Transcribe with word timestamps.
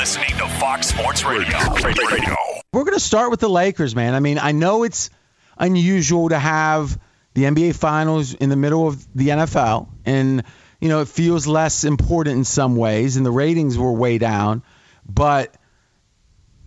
listening 0.00 0.30
to 0.30 0.48
Fox 0.48 0.86
Sports 0.86 1.24
Radio. 1.24 1.58
Radio. 1.84 2.34
We're 2.72 2.84
going 2.84 2.96
to 2.96 3.00
start 3.00 3.30
with 3.30 3.40
the 3.40 3.50
Lakers, 3.50 3.94
man. 3.94 4.14
I 4.14 4.20
mean, 4.20 4.38
I 4.38 4.52
know 4.52 4.82
it's 4.82 5.10
unusual 5.58 6.30
to 6.30 6.38
have 6.38 6.98
the 7.34 7.42
NBA 7.42 7.74
Finals 7.74 8.32
in 8.32 8.48
the 8.48 8.56
middle 8.56 8.88
of 8.88 9.06
the 9.14 9.28
NFL, 9.28 9.88
and 10.06 10.42
you 10.80 10.88
know 10.88 11.02
it 11.02 11.08
feels 11.08 11.46
less 11.46 11.84
important 11.84 12.38
in 12.38 12.44
some 12.44 12.76
ways, 12.76 13.18
and 13.18 13.26
the 13.26 13.30
ratings 13.30 13.76
were 13.76 13.92
way 13.92 14.16
down. 14.16 14.62
But 15.06 15.54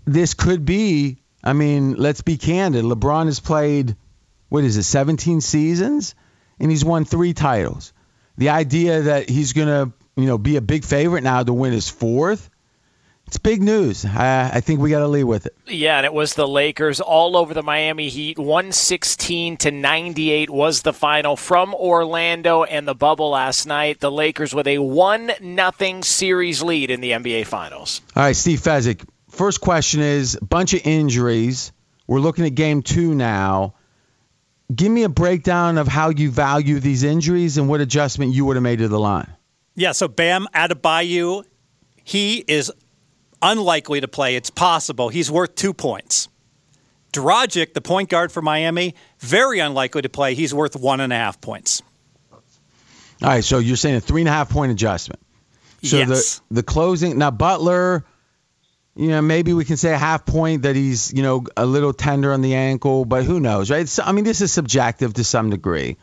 this 0.06 0.36
could 0.36 0.64
be. 0.64 1.18
I 1.44 1.54
mean, 1.54 1.96
let's 1.96 2.22
be 2.22 2.38
candid. 2.38 2.86
LeBron 2.86 3.26
has 3.26 3.40
played 3.40 3.96
what 4.50 4.64
is 4.64 4.78
it, 4.78 4.84
17 4.84 5.42
seasons, 5.42 6.14
and 6.60 6.70
he's 6.70 6.86
won 6.86 7.04
three 7.04 7.34
titles. 7.34 7.94
The 8.38 8.50
idea 8.50 9.02
that 9.02 9.28
he's 9.28 9.54
going 9.54 9.70
to, 9.70 9.92
you 10.22 10.28
know, 10.28 10.38
be 10.38 10.56
a 10.56 10.62
big 10.62 10.86
favorite 10.86 11.24
now 11.24 11.42
to 11.42 11.52
win 11.52 11.74
his 11.74 11.90
fourth 11.90 12.52
it's 13.34 13.40
big 13.40 13.64
news. 13.64 14.06
I, 14.06 14.52
I 14.54 14.60
think 14.60 14.80
we 14.80 14.92
got 14.92 15.00
to 15.00 15.08
lead 15.08 15.24
with 15.24 15.48
it. 15.48 15.58
Yeah, 15.66 15.98
and 15.98 16.06
it 16.06 16.14
was 16.14 16.36
the 16.36 16.48
Lakers 16.48 17.02
all 17.02 17.36
over 17.36 17.56
the 17.56 17.64
Miami 17.64 18.10
Heat. 18.10 18.38
116 18.38 19.58
to 19.58 19.72
98 19.72 20.52
was 20.52 20.84
the 20.84 20.94
final 20.94 21.36
from 21.36 21.74
Orlando 21.74 22.64
and 22.64 22.88
the 22.88 22.94
bubble 22.94 23.32
last 23.32 23.66
night. 23.66 24.02
The 24.02 24.12
Lakers 24.12 24.54
with 24.54 24.68
a 24.68 24.78
1 24.78 25.32
nothing 25.42 26.04
series 26.04 26.62
lead 26.62 26.92
in 26.92 27.02
the 27.02 27.10
NBA 27.10 27.48
Finals. 27.48 28.02
All 28.16 28.22
right, 28.22 28.36
Steve 28.36 28.60
Fezzik. 28.60 29.04
First 29.32 29.62
question 29.62 30.02
is 30.02 30.38
a 30.40 30.46
bunch 30.46 30.76
of 30.76 30.82
injuries. 30.86 31.72
We're 32.06 32.20
looking 32.20 32.46
at 32.46 32.54
game 32.54 32.84
two 32.84 33.16
now. 33.16 33.74
Give 34.74 34.92
me 34.92 35.02
a 35.02 35.10
breakdown 35.10 35.80
of 35.80 35.88
how 35.88 36.10
you 36.10 36.30
value 36.30 36.80
these 36.80 37.02
injuries 37.02 37.58
and 37.58 37.68
what 37.68 37.82
adjustment 37.82 38.36
you 38.36 38.46
would 38.46 38.58
have 38.58 38.64
made 38.64 38.78
to 38.78 38.88
the 38.90 39.00
line. 39.00 39.34
Yeah, 39.74 39.94
so 39.94 40.08
Bam 40.08 40.48
Adebayo, 40.54 41.46
he 42.04 42.38
is 42.48 42.72
unlikely 43.44 44.02
to 44.02 44.08
play. 44.08 44.36
It's 44.36 44.50
possible. 44.50 45.10
He's 45.10 45.30
worth 45.30 45.54
two 45.56 45.74
points. 45.74 46.30
Dragic, 47.12 47.74
the 47.74 47.82
point 47.82 48.10
guard 48.10 48.32
for 48.32 48.42
Miami, 48.42 48.96
very 49.20 49.60
unlikely 49.60 50.02
to 50.02 50.10
play. 50.10 50.34
He's 50.34 50.54
worth 50.54 50.76
one 50.76 51.00
and 51.00 51.14
a 51.14 51.16
half 51.16 51.40
points. 51.40 51.84
All 53.22 53.30
right, 53.30 53.44
so 53.44 53.60
you're 53.60 53.78
saying 53.78 53.96
a 53.96 54.02
three 54.02 54.22
and 54.22 54.28
a 54.28 54.32
half 54.32 54.50
point 54.50 54.72
adjustment. 54.72 55.22
So 55.84 55.98
yes. 55.98 56.42
the 56.50 56.56
the 56.56 56.64
closing 56.64 57.18
now 57.18 57.30
Butler, 57.30 58.06
you 58.96 59.10
know, 59.10 59.22
maybe 59.22 59.54
we 59.54 59.64
can 59.66 59.78
say 59.78 59.94
a 59.94 59.98
half 59.98 60.26
point 60.26 60.64
that 60.64 60.76
he's 60.76 61.14
you 61.14 61.22
know 61.24 61.46
a 61.56 61.66
little 61.66 61.94
tender 61.94 62.34
on 62.34 62.42
the 62.42 62.56
ankle, 62.56 63.06
but 63.06 63.24
who 63.24 63.40
knows, 63.40 63.70
right? 63.70 63.88
So, 63.88 64.04
I 64.04 64.12
mean, 64.12 64.24
this 64.24 64.42
is 64.42 64.52
subjective 64.52 65.14
to 65.16 65.24
some 65.24 65.50
degree. 65.50 65.98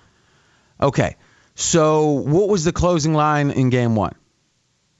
Okay, 0.80 1.16
so 1.54 2.10
what 2.10 2.48
was 2.48 2.64
the 2.64 2.72
closing 2.72 3.14
line 3.14 3.50
in 3.50 3.70
game 3.70 3.96
one? 3.96 4.14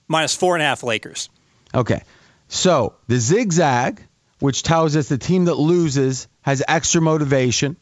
Minus 0.09 0.35
four 0.35 0.57
and 0.57 0.63
a 0.63 0.67
half 0.67 0.83
Lakers. 0.83 1.31
Okay, 1.75 2.03
so 2.51 2.97
the 3.07 3.19
zigzag, 3.19 4.07
which 4.41 4.63
tells 4.63 4.97
us 4.97 5.09
the 5.09 5.19
team 5.19 5.47
that 5.47 5.55
loses 5.55 6.29
has 6.43 6.63
extra 6.67 7.01
motivation, 7.01 7.77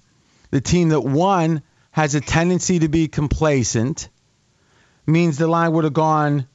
the 0.51 0.61
team 0.61 0.91
that 0.91 1.01
won 1.01 1.63
has 1.91 2.15
a 2.15 2.21
tendency 2.21 2.79
to 2.79 2.89
be 2.89 3.09
complacent, 3.09 4.09
means 5.07 5.39
the 5.39 5.49
line 5.49 5.73
would 5.73 5.85
have 5.85 5.95
gone 5.95 6.47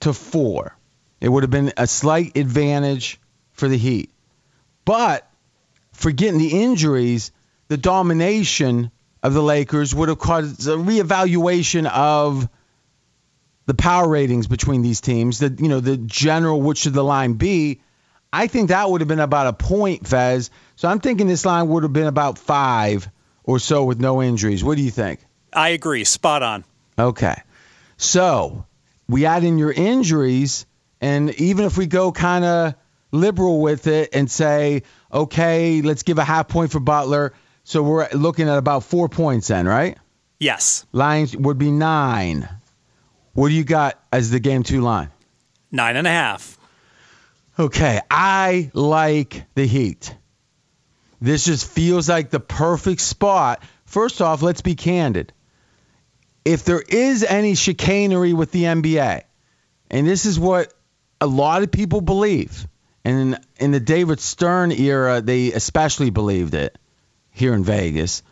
to 0.00 0.12
four. 0.12 0.76
It 1.20 1.28
would 1.28 1.42
have 1.42 1.50
been 1.50 1.72
a 1.76 1.86
slight 1.86 2.36
advantage 2.36 3.20
for 3.52 3.68
the 3.68 3.76
Heat. 3.76 4.10
But 4.84 5.28
forgetting 5.92 6.38
the 6.38 6.62
injuries, 6.62 7.32
the 7.68 7.76
domination 7.76 8.90
of 9.22 9.34
the 9.34 9.42
Lakers 9.42 9.94
would 9.94 10.08
have 10.08 10.18
caused 10.18 10.66
a 10.66 10.76
reevaluation 10.76 11.86
of 11.86 12.48
the 13.72 13.82
power 13.82 14.06
ratings 14.06 14.46
between 14.46 14.82
these 14.82 15.00
teams, 15.00 15.38
the 15.38 15.56
you 15.58 15.68
know 15.68 15.80
the 15.80 15.96
general 15.96 16.60
what 16.60 16.76
should 16.76 16.92
the 16.92 17.02
line 17.02 17.34
be? 17.34 17.80
I 18.30 18.46
think 18.46 18.68
that 18.68 18.90
would 18.90 19.00
have 19.00 19.08
been 19.08 19.18
about 19.18 19.46
a 19.46 19.54
point, 19.54 20.06
Fez. 20.06 20.50
So 20.76 20.88
I'm 20.88 21.00
thinking 21.00 21.26
this 21.26 21.46
line 21.46 21.68
would 21.68 21.82
have 21.82 21.92
been 21.92 22.06
about 22.06 22.36
five 22.36 23.08
or 23.44 23.58
so 23.58 23.84
with 23.84 23.98
no 23.98 24.22
injuries. 24.22 24.62
What 24.62 24.76
do 24.76 24.82
you 24.82 24.90
think? 24.90 25.20
I 25.54 25.70
agree, 25.70 26.04
spot 26.04 26.42
on. 26.42 26.64
Okay, 26.98 27.36
so 27.96 28.66
we 29.08 29.24
add 29.24 29.42
in 29.42 29.56
your 29.56 29.72
injuries, 29.72 30.66
and 31.00 31.30
even 31.40 31.64
if 31.64 31.78
we 31.78 31.86
go 31.86 32.12
kind 32.12 32.44
of 32.44 32.74
liberal 33.10 33.62
with 33.62 33.86
it 33.86 34.10
and 34.12 34.30
say, 34.30 34.82
okay, 35.10 35.80
let's 35.80 36.02
give 36.02 36.18
a 36.18 36.24
half 36.24 36.48
point 36.48 36.72
for 36.72 36.80
Butler. 36.80 37.32
So 37.64 37.82
we're 37.82 38.08
looking 38.12 38.50
at 38.50 38.58
about 38.58 38.84
four 38.84 39.08
points 39.08 39.48
then, 39.48 39.66
right? 39.66 39.96
Yes. 40.38 40.84
Lines 40.92 41.34
would 41.34 41.56
be 41.56 41.70
nine. 41.70 42.50
What 43.34 43.48
do 43.48 43.54
you 43.54 43.64
got 43.64 43.98
as 44.12 44.30
the 44.30 44.40
game 44.40 44.62
two 44.62 44.80
line? 44.80 45.10
Nine 45.70 45.96
and 45.96 46.06
a 46.06 46.10
half. 46.10 46.58
Okay, 47.58 48.00
I 48.10 48.70
like 48.74 49.44
the 49.54 49.66
Heat. 49.66 50.14
This 51.20 51.44
just 51.44 51.66
feels 51.66 52.08
like 52.08 52.30
the 52.30 52.40
perfect 52.40 53.00
spot. 53.00 53.62
First 53.84 54.20
off, 54.20 54.42
let's 54.42 54.62
be 54.62 54.74
candid. 54.74 55.32
If 56.44 56.64
there 56.64 56.80
is 56.80 57.22
any 57.22 57.54
chicanery 57.54 58.32
with 58.32 58.50
the 58.50 58.64
NBA, 58.64 59.22
and 59.90 60.06
this 60.06 60.26
is 60.26 60.40
what 60.40 60.74
a 61.20 61.26
lot 61.26 61.62
of 61.62 61.70
people 61.70 62.00
believe, 62.00 62.66
and 63.04 63.34
in, 63.34 63.40
in 63.58 63.70
the 63.70 63.80
David 63.80 64.18
Stern 64.18 64.72
era, 64.72 65.20
they 65.20 65.52
especially 65.52 66.10
believed 66.10 66.54
it 66.54 66.76
here 67.30 67.54
in 67.54 67.62
Vegas, 67.62 68.22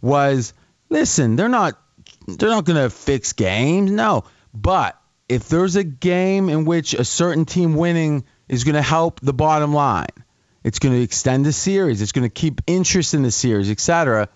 was 0.00 0.54
listen, 0.88 1.36
they're 1.36 1.48
not 1.48 1.78
they're 2.26 2.48
not 2.48 2.64
going 2.64 2.82
to 2.82 2.90
fix 2.90 3.32
games. 3.32 3.90
No, 3.90 4.24
but 4.54 5.00
if 5.28 5.48
there's 5.48 5.76
a 5.76 5.84
game 5.84 6.48
in 6.48 6.64
which 6.64 6.94
a 6.94 7.04
certain 7.04 7.44
team 7.44 7.74
winning 7.74 8.24
is 8.48 8.64
going 8.64 8.74
to 8.74 8.82
help 8.82 9.20
the 9.20 9.34
bottom 9.34 9.74
line, 9.74 10.06
it's 10.64 10.78
going 10.78 10.94
to 10.94 11.02
extend 11.02 11.44
the 11.44 11.52
series, 11.52 12.02
it's 12.02 12.12
going 12.12 12.28
to 12.28 12.32
keep 12.32 12.60
interest 12.66 13.14
in 13.14 13.22
the 13.22 13.30
series, 13.30 13.70
etc. 13.70 14.28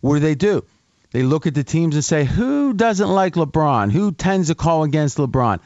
What 0.00 0.14
do 0.14 0.20
they 0.20 0.34
do? 0.34 0.64
They 1.10 1.22
look 1.22 1.46
at 1.46 1.54
the 1.54 1.64
teams 1.64 1.94
and 1.94 2.04
say, 2.04 2.24
who 2.24 2.74
doesn't 2.74 3.08
like 3.08 3.34
LeBron? 3.34 3.90
Who 3.92 4.12
tends 4.12 4.48
to 4.48 4.54
call 4.54 4.84
against 4.84 5.16
LeBron? 5.16 5.60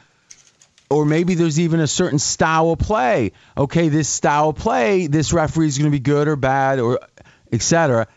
Or 0.89 1.05
maybe 1.05 1.35
there's 1.35 1.59
even 1.59 1.79
a 1.79 1.87
certain 1.87 2.19
style 2.19 2.71
of 2.71 2.79
play. 2.79 3.31
Okay, 3.57 3.89
this 3.89 4.07
style 4.07 4.49
of 4.49 4.57
play, 4.57 5.07
this 5.07 5.33
referee 5.33 5.67
is 5.67 5.77
going 5.77 5.91
to 5.91 5.95
be 5.95 5.99
good 5.99 6.27
or 6.27 6.35
bad 6.35 6.79
or 6.79 6.99
etc. 7.51 8.07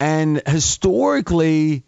And 0.00 0.42
historically, 0.46 1.84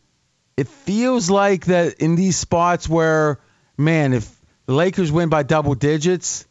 it 0.61 0.69
feels 0.69 1.31
like 1.31 1.65
that 1.67 2.03
in 2.03 2.17
these 2.17 2.37
spots 2.37 2.87
where, 2.87 3.41
man, 3.79 4.13
if 4.13 4.31
the 4.67 4.75
Lakers 4.75 5.11
win 5.11 5.31
by 5.31 5.43
double 5.43 5.75
digits, 5.75 6.47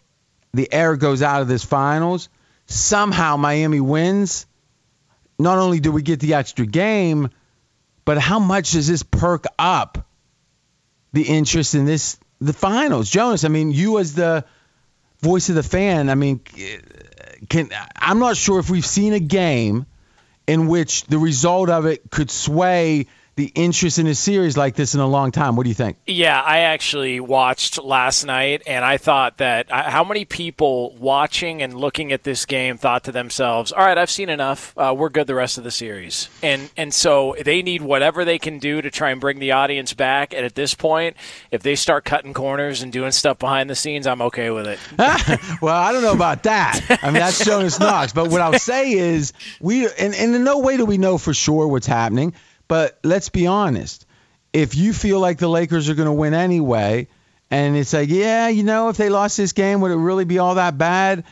the 0.52 0.68
air 0.74 0.96
goes 0.96 1.22
out 1.22 1.44
of 1.44 1.48
this 1.48 1.64
finals. 1.64 2.28
Somehow 2.66 3.38
Miami 3.38 3.80
wins. 3.80 4.48
Not 5.38 5.60
only 5.60 5.80
do 5.80 5.92
we 5.92 6.02
get 6.02 6.20
the 6.20 6.34
extra 6.34 6.66
game, 6.66 7.30
but 8.04 8.18
how 8.18 8.40
much 8.40 8.72
does 8.72 8.88
this 8.88 9.04
perk 9.04 9.46
up 9.60 10.08
the 11.14 11.22
interest 11.22 11.76
in 11.76 11.86
this 11.86 12.18
the 12.42 12.52
finals? 12.52 13.12
Jonas, 13.12 13.44
I 13.44 13.50
mean, 13.50 13.70
you 13.70 14.00
as 14.00 14.16
the 14.16 14.44
voice 15.20 15.50
of 15.50 15.56
the 15.56 15.62
fan, 15.62 16.10
I 16.10 16.16
mean, 16.16 16.42
can 17.48 17.70
I'm 17.96 18.18
not 18.18 18.38
sure 18.38 18.58
if 18.58 18.72
we've 18.72 18.84
seen 18.84 19.14
a 19.14 19.20
game 19.20 19.86
in 20.48 20.66
which 20.66 21.04
the 21.04 21.20
result 21.20 21.70
of 21.70 21.86
it 21.86 22.10
could 22.10 22.32
sway 22.32 23.06
the 23.40 23.52
interest 23.56 24.00
in 24.00 24.06
a 24.06 24.14
series 24.14 24.58
like 24.58 24.76
this 24.76 24.96
in 24.96 25.00
a 25.00 25.08
long 25.08 25.32
time. 25.32 25.56
What 25.56 25.64
do 25.64 25.70
you 25.70 25.74
think? 25.74 25.96
Yeah, 26.06 26.42
I 26.42 26.60
actually 26.60 27.22
watched 27.22 27.82
last 27.82 28.26
night, 28.26 28.64
and 28.68 28.84
I 28.84 28.98
thought 28.98 29.38
that 29.38 29.72
uh, 29.72 29.90
how 29.90 30.04
many 30.04 30.26
people 30.26 30.94
watching 30.98 31.62
and 31.62 31.74
looking 31.74 32.12
at 32.12 32.24
this 32.24 32.46
game 32.46 32.78
thought 32.78 33.06
to 33.06 33.14
themselves, 33.14 33.72
"All 33.72 33.86
right, 33.86 33.98
I've 33.98 34.12
seen 34.12 34.28
enough. 34.28 34.74
Uh, 34.78 34.94
we're 34.96 35.08
good 35.08 35.26
the 35.26 35.36
rest 35.36 35.58
of 35.58 35.64
the 35.64 35.72
series." 35.72 36.28
And 36.44 36.70
and 36.76 36.94
so 36.94 37.34
they 37.42 37.62
need 37.62 37.82
whatever 37.82 38.26
they 38.26 38.40
can 38.40 38.60
do 38.60 38.82
to 38.82 38.92
try 38.92 39.12
and 39.12 39.22
bring 39.22 39.40
the 39.40 39.54
audience 39.54 39.94
back. 39.94 40.34
And 40.34 40.46
at 40.46 40.56
this 40.56 40.74
point, 40.74 41.16
if 41.50 41.64
they 41.64 41.76
start 41.76 42.04
cutting 42.04 42.34
corners 42.34 42.82
and 42.82 42.92
doing 42.92 43.12
stuff 43.12 43.40
behind 43.40 43.70
the 43.70 43.76
scenes, 43.76 44.06
I'm 44.06 44.22
okay 44.24 44.50
with 44.50 44.68
it. 44.68 44.80
well, 45.62 45.78
I 45.78 45.94
don't 45.94 46.04
know 46.04 46.12
about 46.12 46.44
that. 46.44 47.00
I 47.02 47.06
mean, 47.06 47.14
that's 47.14 47.46
Jonas 47.46 47.80
Knox. 47.80 48.12
But 48.12 48.32
what 48.32 48.42
I'll 48.42 48.60
say 48.60 48.92
is, 48.92 49.32
we 49.62 49.86
and, 49.86 50.14
and 50.14 50.36
in 50.36 50.44
no 50.44 50.60
way 50.60 50.76
do 50.76 50.84
we 50.84 50.98
know 50.98 51.18
for 51.18 51.34
sure 51.34 51.70
what's 51.70 51.88
happening. 51.88 52.34
But 52.70 52.98
let's 53.04 53.28
be 53.28 53.48
honest. 53.48 54.06
If 54.54 54.76
you 54.76 54.94
feel 54.94 55.20
like 55.20 55.40
the 55.40 55.50
Lakers 55.50 55.90
are 55.90 55.96
going 55.96 56.08
to 56.08 56.14
win 56.14 56.34
anyway, 56.34 57.10
and 57.52 57.76
it's 57.76 57.92
like, 57.92 58.10
yeah, 58.10 58.48
you 58.48 58.64
know, 58.64 58.88
if 58.88 58.96
they 58.96 59.10
lost 59.10 59.36
this 59.36 59.52
game, 59.52 59.82
would 59.82 59.92
it 59.92 59.98
really 59.98 60.24
be 60.24 60.40
all 60.40 60.56
that 60.56 60.78
bad? 60.78 61.26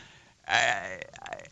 Uh, 0.46 0.80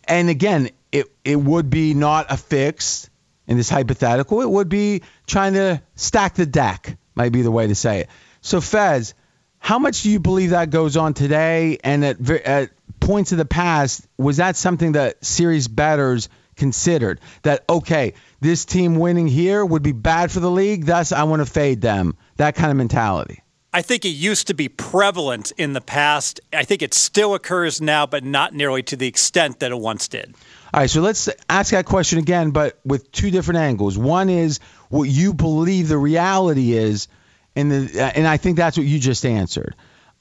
and 0.04 0.28
again, 0.28 0.70
it 0.92 1.06
it 1.24 1.36
would 1.36 1.70
be 1.70 1.94
not 1.94 2.26
a 2.30 2.36
fix 2.36 3.08
in 3.46 3.56
this 3.56 3.68
hypothetical. 3.70 4.42
It 4.42 4.50
would 4.50 4.68
be 4.68 5.02
trying 5.26 5.54
to 5.54 5.80
stack 5.94 6.34
the 6.34 6.46
deck, 6.46 6.98
might 7.14 7.32
be 7.32 7.42
the 7.42 7.50
way 7.50 7.66
to 7.66 7.74
say 7.74 8.00
it. 8.00 8.08
So, 8.40 8.60
Fez, 8.60 9.14
how 9.58 9.78
much 9.78 10.02
do 10.02 10.10
you 10.10 10.20
believe 10.20 10.50
that 10.50 10.70
goes 10.70 10.96
on 10.96 11.14
today? 11.14 11.78
And 11.82 12.04
at, 12.04 12.30
at 12.30 12.70
points 13.00 13.32
of 13.32 13.38
the 13.38 13.44
past, 13.44 14.06
was 14.16 14.38
that 14.38 14.56
something 14.56 14.92
that 14.92 15.24
series 15.24 15.68
betters 15.68 16.28
considered? 16.56 17.20
That, 17.42 17.64
okay, 17.68 18.14
this 18.40 18.64
team 18.64 18.96
winning 18.96 19.26
here 19.26 19.64
would 19.64 19.82
be 19.82 19.92
bad 19.92 20.30
for 20.30 20.40
the 20.40 20.50
league, 20.50 20.86
thus 20.86 21.12
I 21.12 21.24
want 21.24 21.40
to 21.40 21.46
fade 21.46 21.80
them. 21.80 22.16
That 22.36 22.54
kind 22.54 22.70
of 22.70 22.76
mentality. 22.76 23.42
I 23.72 23.82
think 23.82 24.06
it 24.06 24.10
used 24.10 24.46
to 24.46 24.54
be 24.54 24.70
prevalent 24.70 25.52
in 25.58 25.74
the 25.74 25.82
past. 25.82 26.40
I 26.50 26.64
think 26.64 26.80
it 26.80 26.94
still 26.94 27.34
occurs 27.34 27.80
now, 27.80 28.06
but 28.06 28.24
not 28.24 28.54
nearly 28.54 28.82
to 28.84 28.96
the 28.96 29.06
extent 29.06 29.60
that 29.60 29.70
it 29.70 29.78
once 29.78 30.08
did. 30.08 30.34
All 30.72 30.80
right, 30.80 30.88
so 30.88 31.02
let's 31.02 31.28
ask 31.50 31.72
that 31.72 31.84
question 31.84 32.18
again, 32.18 32.52
but 32.52 32.80
with 32.84 33.12
two 33.12 33.30
different 33.30 33.58
angles. 33.58 33.98
One 33.98 34.30
is 34.30 34.60
what 34.88 35.04
you 35.04 35.34
believe 35.34 35.88
the 35.88 35.98
reality 35.98 36.72
is, 36.72 37.08
and 37.54 37.70
the 37.70 38.12
and 38.16 38.26
I 38.26 38.38
think 38.38 38.56
that's 38.56 38.78
what 38.78 38.86
you 38.86 38.98
just 38.98 39.26
answered, 39.26 39.74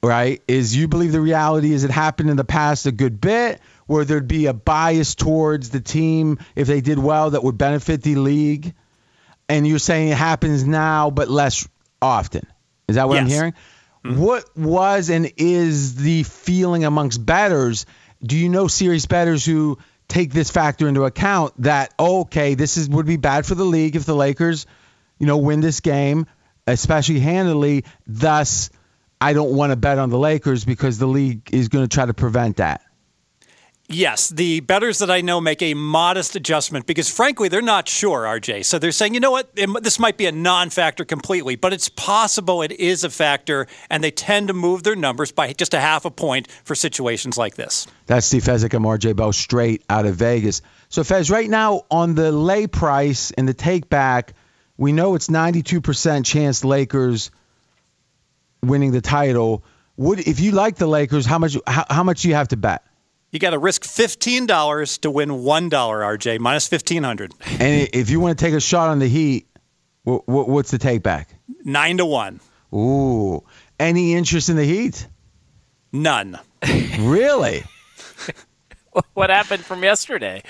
right? 0.06 0.42
Is 0.48 0.75
you 0.75 0.88
believe 0.88 1.12
the 1.12 1.22
reality 1.22 1.72
is 1.72 1.84
it 1.84 1.92
happened 1.92 2.30
in 2.30 2.38
the 2.38 2.44
past 2.44 2.86
a 2.86 2.92
good 2.92 3.19
bit, 3.19 3.60
where 3.88 4.06
there'd 4.06 4.28
be 4.28 4.46
a 4.48 4.54
bias 4.54 5.16
towards 5.16 5.69
the 5.69 5.80
team 5.80 6.40
if 6.56 6.68
they 6.68 6.81
did 6.81 7.00
well 7.00 7.31
that 7.31 7.44
would 7.44 7.57
benefit 7.57 8.02
the 8.02 8.16
league, 8.16 8.74
and 9.48 9.68
you're 9.68 9.80
saying 9.80 10.10
it 10.10 10.18
happens 10.18 10.66
now 10.66 11.10
but 11.10 11.30
less 11.30 11.68
often. 12.02 12.46
Is 12.88 12.96
that 12.96 13.07
what 13.07 13.18
I'm 13.18 13.28
Yes. 13.28 13.36
hearing? 13.36 13.54
Mm-hmm. 14.04 14.19
What 14.22 14.57
was 14.57 15.10
and 15.10 15.31
is 15.38 15.96
the 15.96 16.24
feeling 16.24 16.86
amongst 16.86 17.25
betters? 17.25 17.86
Do 18.24 18.38
you 18.38 18.50
know 18.50 18.68
serious 18.68 19.06
betters 19.08 19.46
who 19.46 19.78
take 20.08 20.31
this 20.31 20.51
factor 20.51 20.88
into 20.88 21.04
account 21.06 21.54
that 21.63 21.94
oh, 21.98 22.22
okay, 22.22 22.54
this 22.54 22.78
is 22.78 22.88
would 22.90 23.08
be 23.08 23.18
bad 23.18 23.46
for 23.46 23.56
the 23.56 23.63
league 23.63 23.96
if 23.96 24.06
the 24.06 24.16
Lakers, 24.16 24.68
you 25.18 25.25
know, 25.25 25.38
win 25.38 25.62
this 25.62 25.80
game, 25.80 26.28
especially 26.68 27.19
handily. 27.19 27.86
Thus, 28.06 28.69
I 29.25 29.33
don't 29.33 29.56
want 29.56 29.72
to 29.72 29.75
bet 29.75 29.98
on 29.98 30.12
the 30.12 30.19
Lakers 30.19 30.66
because 30.66 31.00
the 31.00 31.07
league 31.07 31.50
is 31.51 31.68
going 31.68 31.83
to 31.83 31.92
try 31.92 32.06
to 32.06 32.13
prevent 32.13 32.57
that. 32.57 32.81
Yes, 33.88 34.30
the 34.30 34.60
bettors 34.60 35.00
that 35.00 35.10
I 35.10 35.22
know 35.22 35.42
make 35.42 35.63
a 35.63 35.74
modest 35.74 36.36
adjustment 36.36 36.86
because, 36.86 37.10
frankly, 37.10 37.50
they're 37.50 37.62
not 37.63 37.89
sure, 37.89 38.22
RJ. 38.22 38.66
So 38.66 38.77
they're 38.77 38.92
saying, 38.92 39.16
you 39.16 39.19
know 39.19 39.31
what, 39.31 39.50
it- 39.56 39.83
this 39.83 39.98
might 39.98 40.18
be 40.18 40.27
a 40.27 40.31
non 40.31 40.69
factor 40.69 41.04
completely, 41.06 41.56
but 41.56 41.74
it's 41.74 41.89
possible 41.89 42.62
it 42.62 42.72
is 42.74 43.04
a 43.04 43.10
factor, 43.10 43.66
and 43.89 44.04
they 44.04 44.12
tend 44.12 44.48
to 44.50 44.54
move 44.54 44.83
their 44.83 44.95
numbers 44.95 45.31
by 45.31 45.54
just 45.54 45.74
a 45.74 45.80
half 45.80 46.06
a 46.06 46.12
point 46.12 46.48
for 46.63 46.75
situations 46.75 47.36
like 47.36 47.56
this. 47.56 47.88
That's 48.06 48.27
Steve 48.27 48.44
Fezzik 48.44 48.75
and 48.75 48.86
RJ 48.86 49.16
Bell 49.16 49.33
straight 49.33 49.83
out 49.89 50.06
of 50.06 50.16
Vegas. 50.18 50.62
So 50.89 51.04
Fez, 51.04 51.31
right 51.31 51.50
now 51.50 51.81
on 51.89 52.13
the 52.13 52.31
lay 52.31 52.68
price 52.68 53.31
and 53.31 53.48
the 53.50 53.56
take 53.56 53.89
back, 53.89 54.33
we 54.77 54.92
know 54.92 55.16
it's 55.16 55.30
92% 55.30 56.25
chance 56.25 56.63
Lakers 56.63 57.31
winning 58.68 58.92
the 58.92 59.02
title. 59.02 59.64
Would 59.98 60.20
if 60.20 60.40
you 60.40 60.52
like 60.52 60.76
the 60.76 60.88
Lakers, 60.88 61.26
how 61.26 61.40
much 61.40 61.58
how, 61.68 61.86
how 61.90 62.04
much 62.04 62.22
do 62.22 62.30
you 62.30 62.36
have 62.36 62.50
to 62.50 62.58
bet? 62.58 62.84
You 63.32 63.40
got 63.40 63.50
to 63.50 63.60
risk 63.60 63.84
$15 63.84 65.00
to 65.02 65.12
win 65.12 65.30
$1, 65.30 65.70
RJ, 65.70 66.40
minus 66.40 66.72
1500 66.72 67.34
And 67.60 67.90
if 67.92 68.10
you 68.10 68.22
want 68.22 68.38
to 68.38 68.46
take 68.46 68.54
a 68.54 68.62
shot 68.62 68.90
on 68.90 69.00
the 69.00 69.10
Heat, 69.10 69.48
wh- 70.08 70.24
wh- 70.24 70.48
what's 70.48 70.72
the 70.72 70.78
take 70.78 71.04
back? 71.04 71.36
9 71.66 71.98
to 71.98 72.06
1. 72.06 72.40
Ooh, 72.74 73.44
any 73.78 74.14
interest 74.14 74.48
in 74.48 74.56
the 74.56 74.64
Heat? 74.64 75.06
None. 75.92 76.40
Really? 77.00 77.64
What 79.14 79.30
happened 79.30 79.64
from 79.66 79.84
yesterday? 79.84 80.44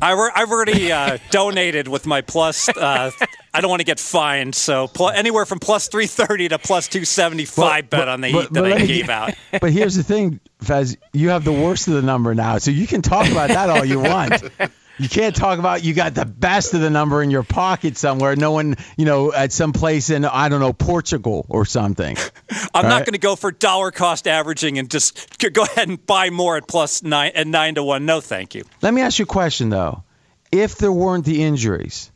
I 0.00 0.14
were, 0.14 0.30
I've 0.34 0.50
already 0.50 0.92
uh, 0.92 1.18
donated 1.30 1.88
with 1.88 2.06
my 2.06 2.20
plus. 2.20 2.68
Uh, 2.68 3.10
I 3.54 3.60
don't 3.60 3.70
want 3.70 3.80
to 3.80 3.84
get 3.86 3.98
fined, 3.98 4.54
so 4.54 4.88
pl- 4.88 5.10
anywhere 5.10 5.44
from 5.46 5.58
plus 5.58 5.88
three 5.88 6.06
thirty 6.06 6.48
to 6.48 6.58
plus 6.58 6.86
two 6.88 7.04
seventy 7.04 7.44
five 7.46 7.88
bet 7.90 8.08
on 8.08 8.20
the 8.20 8.32
but- 8.32 8.40
Heat 8.42 8.48
but 8.52 8.54
that 8.54 8.62
let 8.62 8.72
I 8.78 8.80
me- 8.82 8.86
gave 8.86 9.08
out. 9.10 9.34
But 9.60 9.72
here's 9.72 9.94
the 9.96 10.02
thing, 10.02 10.38
Fez, 10.62 10.96
you 11.12 11.30
have 11.30 11.44
the 11.44 11.52
worst 11.52 11.88
of 11.88 11.94
the 11.94 12.02
number 12.02 12.34
now, 12.34 12.58
so 12.58 12.70
you 12.70 12.86
can 12.86 13.02
talk 13.02 13.30
about 13.30 13.48
that 13.48 13.68
all 13.70 13.84
you 13.84 14.00
want. 14.00 14.42
You 15.00 15.08
can't 15.08 15.34
talk 15.34 15.58
about 15.58 15.82
you 15.82 15.94
got 15.94 16.14
the 16.14 16.26
best 16.26 16.74
of 16.74 16.82
the 16.82 16.90
number 16.90 17.22
in 17.22 17.30
your 17.30 17.42
pocket 17.42 17.96
somewhere. 17.96 18.36
No 18.36 18.50
one, 18.50 18.76
you 18.98 19.06
know, 19.06 19.32
at 19.32 19.50
some 19.50 19.72
place 19.72 20.10
in 20.10 20.26
I 20.26 20.50
don't 20.50 20.60
know 20.60 20.74
Portugal 20.74 21.46
or 21.48 21.64
something. 21.64 22.18
I'm 22.74 22.82
not 22.82 22.92
right. 22.92 23.06
going 23.06 23.12
to 23.12 23.18
go 23.18 23.34
for 23.34 23.50
dollar 23.50 23.92
cost 23.92 24.28
averaging 24.28 24.78
and 24.78 24.90
just 24.90 25.38
go 25.54 25.62
ahead 25.62 25.88
and 25.88 26.04
buy 26.04 26.28
more 26.28 26.58
at 26.58 26.68
plus 26.68 27.02
nine 27.02 27.32
and 27.34 27.50
nine 27.50 27.76
to 27.76 27.82
one. 27.82 28.04
No, 28.04 28.20
thank 28.20 28.54
you. 28.54 28.64
Let 28.82 28.92
me 28.92 29.00
ask 29.00 29.18
you 29.18 29.22
a 29.22 29.26
question 29.26 29.70
though. 29.70 30.04
If 30.52 30.76
there 30.76 30.92
weren't 30.92 31.24
the 31.24 31.44
injuries, 31.44 32.12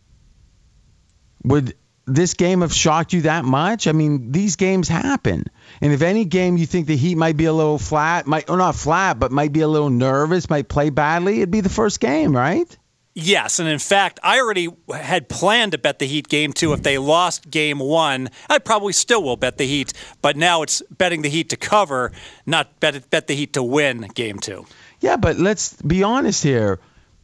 would 1.42 1.74
this 2.06 2.34
game 2.34 2.60
have 2.60 2.72
shocked 2.72 3.12
you 3.12 3.22
that 3.22 3.44
much? 3.44 3.86
I 3.86 3.92
mean, 3.92 4.32
these 4.32 4.56
games 4.56 4.88
happen. 4.88 5.46
And 5.80 5.92
if 5.92 6.02
any 6.02 6.24
game 6.24 6.56
you 6.56 6.66
think 6.66 6.86
the 6.86 6.96
Heat 6.96 7.16
might 7.16 7.36
be 7.36 7.46
a 7.46 7.52
little 7.52 7.78
flat, 7.78 8.26
might 8.26 8.50
or 8.50 8.56
not 8.56 8.74
flat, 8.74 9.18
but 9.18 9.32
might 9.32 9.52
be 9.52 9.60
a 9.60 9.68
little 9.68 9.90
nervous, 9.90 10.50
might 10.50 10.68
play 10.68 10.90
badly, 10.90 11.38
it'd 11.38 11.50
be 11.50 11.60
the 11.60 11.68
first 11.68 12.00
game, 12.00 12.36
right? 12.36 12.76
Yes, 13.16 13.60
and 13.60 13.68
in 13.68 13.78
fact, 13.78 14.18
I 14.24 14.40
already 14.40 14.68
had 14.92 15.28
planned 15.28 15.70
to 15.72 15.78
bet 15.78 16.00
the 16.00 16.06
Heat 16.06 16.26
game 16.26 16.52
two 16.52 16.72
if 16.72 16.82
they 16.82 16.98
lost 16.98 17.48
game 17.48 17.78
one. 17.78 18.28
I 18.50 18.58
probably 18.58 18.92
still 18.92 19.22
will 19.22 19.36
bet 19.36 19.56
the 19.56 19.66
Heat, 19.66 19.92
but 20.20 20.36
now 20.36 20.62
it's 20.62 20.82
betting 20.90 21.22
the 21.22 21.28
Heat 21.28 21.50
to 21.50 21.56
cover, 21.56 22.10
not 22.44 22.80
bet 22.80 23.08
bet 23.10 23.28
the 23.28 23.34
Heat 23.34 23.52
to 23.52 23.62
win 23.62 24.08
game 24.14 24.40
two. 24.40 24.66
Yeah, 25.00 25.16
but 25.16 25.38
let's 25.38 25.80
be 25.80 26.02
honest 26.02 26.42
here. 26.42 26.80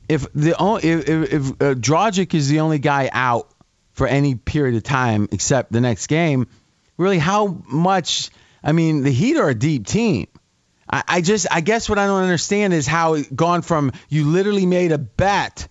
If 0.09 0.33
the 0.33 0.55
if 0.83 1.09
if, 1.09 1.33
if 1.33 1.51
uh, 1.51 1.75
Dragic 1.75 2.35
is 2.35 2.49
the 2.49 2.61
only 2.61 2.79
guy 2.79 3.11
out 3.13 3.50
for 4.01 4.07
any 4.07 4.35
period 4.35 4.77
of 4.77 4.83
time 4.83 5.29
except 5.31 5.71
the 5.71 5.81
next 5.83 6.07
game, 6.07 6.47
really, 6.97 7.19
how 7.19 7.59
much? 7.69 8.31
I 8.65 8.73
mean, 8.73 9.03
the 9.03 9.11
Heat 9.11 9.37
are 9.37 9.51
a 9.51 9.55
deep 9.55 9.87
team. 9.87 10.27
I, 10.91 11.03
I 11.07 11.21
just, 11.21 11.47
I 11.51 11.61
guess 11.61 11.87
what 11.87 11.99
I 11.99 12.07
don't 12.07 12.23
understand 12.23 12.73
is 12.73 12.87
how 12.87 13.13
it 13.13 13.37
gone 13.37 13.61
from 13.61 13.93
you 14.09 14.25
literally 14.25 14.65
made 14.65 14.93
a 14.93 14.97
bet 14.97 15.69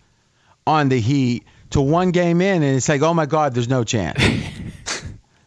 on 0.67 0.89
the 0.89 0.99
Heat 0.99 1.43
to 1.71 1.81
one 1.81 2.11
game 2.11 2.39
in, 2.39 2.61
and 2.61 2.75
it's 2.77 2.87
like, 2.87 3.01
oh 3.01 3.15
my 3.15 3.25
God, 3.25 3.55
there's 3.55 3.67
no 3.67 3.83
chance. 3.83 4.23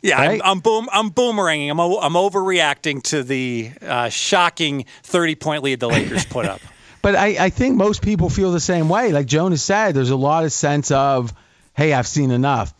Yeah, 0.04 0.16
Right? 0.16 0.40
I'm, 0.42 0.50
I'm 0.54 0.58
boom. 0.58 0.88
I'm 0.92 1.10
boomeranging. 1.12 1.70
I'm 1.70 1.78
I'm 1.78 2.14
overreacting 2.14 3.04
to 3.04 3.22
the 3.22 3.70
uh, 3.80 4.08
shocking 4.08 4.86
30 5.04 5.36
point 5.36 5.62
lead 5.62 5.78
the 5.78 5.86
Lakers 5.86 6.24
put 6.24 6.44
up. 6.44 6.60
But 7.02 7.14
I, 7.14 7.46
I 7.46 7.50
think 7.50 7.76
most 7.76 8.02
people 8.02 8.28
feel 8.28 8.50
the 8.50 8.58
same 8.58 8.88
way. 8.88 9.12
Like 9.12 9.26
Jonas 9.26 9.62
said, 9.62 9.94
there's 9.94 10.10
a 10.10 10.16
lot 10.16 10.44
of 10.44 10.52
sense 10.52 10.90
of, 10.90 11.32
hey, 11.74 11.92
I've 11.92 12.06
seen 12.06 12.30
enough. 12.30 12.74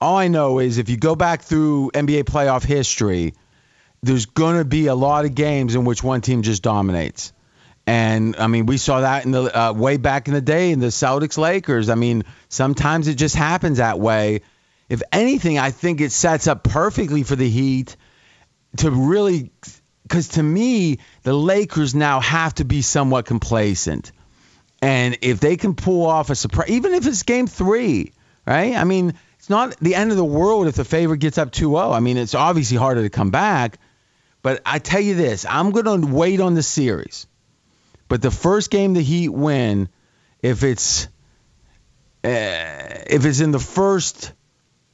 All 0.00 0.16
I 0.16 0.28
know 0.28 0.58
is 0.58 0.78
if 0.78 0.88
you 0.88 0.96
go 0.96 1.14
back 1.14 1.42
through 1.42 1.92
NBA 1.94 2.24
playoff 2.24 2.64
history, 2.64 3.34
there's 4.02 4.26
going 4.26 4.58
to 4.58 4.64
be 4.64 4.86
a 4.86 4.94
lot 4.94 5.24
of 5.24 5.34
games 5.34 5.74
in 5.74 5.84
which 5.84 6.02
one 6.02 6.20
team 6.20 6.42
just 6.42 6.62
dominates. 6.62 7.32
And 7.86 8.36
I 8.36 8.46
mean, 8.46 8.66
we 8.66 8.76
saw 8.76 9.00
that 9.00 9.24
in 9.24 9.32
the 9.32 9.58
uh, 9.58 9.72
way 9.72 9.96
back 9.96 10.28
in 10.28 10.34
the 10.34 10.40
day 10.40 10.70
in 10.70 10.80
the 10.80 10.88
Celtics 10.88 11.38
Lakers. 11.38 11.88
I 11.88 11.94
mean, 11.94 12.24
sometimes 12.48 13.08
it 13.08 13.14
just 13.14 13.34
happens 13.34 13.78
that 13.78 13.98
way. 13.98 14.42
If 14.88 15.02
anything, 15.10 15.58
I 15.58 15.70
think 15.70 16.00
it 16.00 16.12
sets 16.12 16.46
up 16.46 16.62
perfectly 16.62 17.22
for 17.22 17.34
the 17.34 17.48
Heat 17.48 17.96
to 18.78 18.90
really 18.90 19.50
because 20.02 20.28
to 20.28 20.42
me 20.42 20.98
the 21.22 21.32
Lakers 21.32 21.94
now 21.94 22.20
have 22.20 22.54
to 22.56 22.64
be 22.64 22.82
somewhat 22.82 23.26
complacent, 23.26 24.12
and 24.80 25.18
if 25.22 25.40
they 25.40 25.56
can 25.56 25.74
pull 25.74 26.06
off 26.06 26.30
a 26.30 26.34
surprise, 26.34 26.70
even 26.70 26.92
if 26.92 27.06
it's 27.06 27.22
Game 27.22 27.46
Three, 27.46 28.12
right? 28.46 28.74
I 28.74 28.84
mean, 28.84 29.14
it's 29.38 29.50
not 29.50 29.76
the 29.78 29.94
end 29.94 30.10
of 30.10 30.16
the 30.16 30.24
world 30.24 30.66
if 30.66 30.76
the 30.76 30.84
favorite 30.84 31.18
gets 31.18 31.38
up 31.38 31.50
2-0. 31.50 31.94
I 31.94 32.00
mean, 32.00 32.16
it's 32.16 32.34
obviously 32.34 32.76
harder 32.76 33.02
to 33.02 33.10
come 33.10 33.30
back, 33.30 33.78
but 34.42 34.62
I 34.66 34.78
tell 34.78 35.00
you 35.00 35.14
this, 35.14 35.44
I'm 35.48 35.70
going 35.70 36.00
to 36.00 36.06
wait 36.06 36.40
on 36.40 36.54
the 36.54 36.62
series. 36.62 37.26
But 38.08 38.20
the 38.20 38.30
first 38.30 38.70
game 38.70 38.92
the 38.94 39.02
Heat 39.02 39.30
win, 39.30 39.88
if 40.42 40.64
it's 40.64 41.06
uh, 42.24 42.28
if 43.06 43.24
it's 43.24 43.40
in 43.40 43.52
the 43.52 43.58
first 43.58 44.32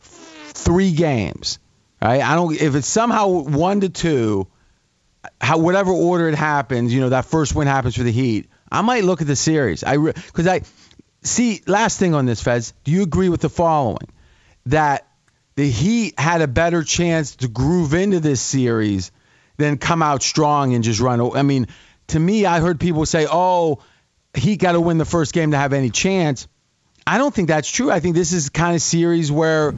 three 0.00 0.92
games, 0.92 1.58
right? 2.00 2.22
I 2.22 2.36
don't 2.36 2.54
if 2.54 2.74
it's 2.74 2.86
somehow 2.86 3.28
one 3.28 3.80
to 3.80 3.88
two, 3.88 4.46
how 5.40 5.58
whatever 5.58 5.90
order 5.90 6.28
it 6.28 6.36
happens, 6.36 6.94
you 6.94 7.00
know, 7.00 7.08
that 7.08 7.24
first 7.24 7.54
win 7.54 7.66
happens 7.66 7.96
for 7.96 8.04
the 8.04 8.12
Heat. 8.12 8.48
I 8.70 8.82
might 8.82 9.04
look 9.04 9.20
at 9.20 9.26
the 9.26 9.36
series. 9.36 9.82
I 9.82 9.96
because 9.96 10.46
I 10.46 10.60
see. 11.22 11.62
Last 11.66 11.98
thing 11.98 12.14
on 12.14 12.26
this, 12.26 12.42
Fez. 12.42 12.72
Do 12.84 12.92
you 12.92 13.02
agree 13.02 13.28
with 13.28 13.40
the 13.40 13.48
following? 13.48 14.08
That 14.66 15.06
the 15.54 15.68
Heat 15.68 16.18
had 16.18 16.42
a 16.42 16.48
better 16.48 16.84
chance 16.84 17.36
to 17.36 17.48
groove 17.48 17.94
into 17.94 18.20
this 18.20 18.40
series 18.40 19.10
than 19.56 19.78
come 19.78 20.02
out 20.02 20.22
strong 20.22 20.74
and 20.74 20.84
just 20.84 21.00
run. 21.00 21.36
I 21.36 21.42
mean, 21.42 21.66
to 22.08 22.18
me, 22.18 22.46
I 22.46 22.60
heard 22.60 22.78
people 22.78 23.06
say, 23.06 23.26
"Oh, 23.30 23.80
he 24.34 24.56
got 24.56 24.72
to 24.72 24.80
win 24.80 24.98
the 24.98 25.04
first 25.04 25.32
game 25.32 25.50
to 25.50 25.56
have 25.56 25.72
any 25.72 25.90
chance." 25.90 26.46
I 27.06 27.16
don't 27.16 27.34
think 27.34 27.48
that's 27.48 27.70
true. 27.70 27.90
I 27.90 28.00
think 28.00 28.14
this 28.14 28.32
is 28.32 28.50
kind 28.50 28.74
of 28.74 28.82
series 28.82 29.32
where 29.32 29.74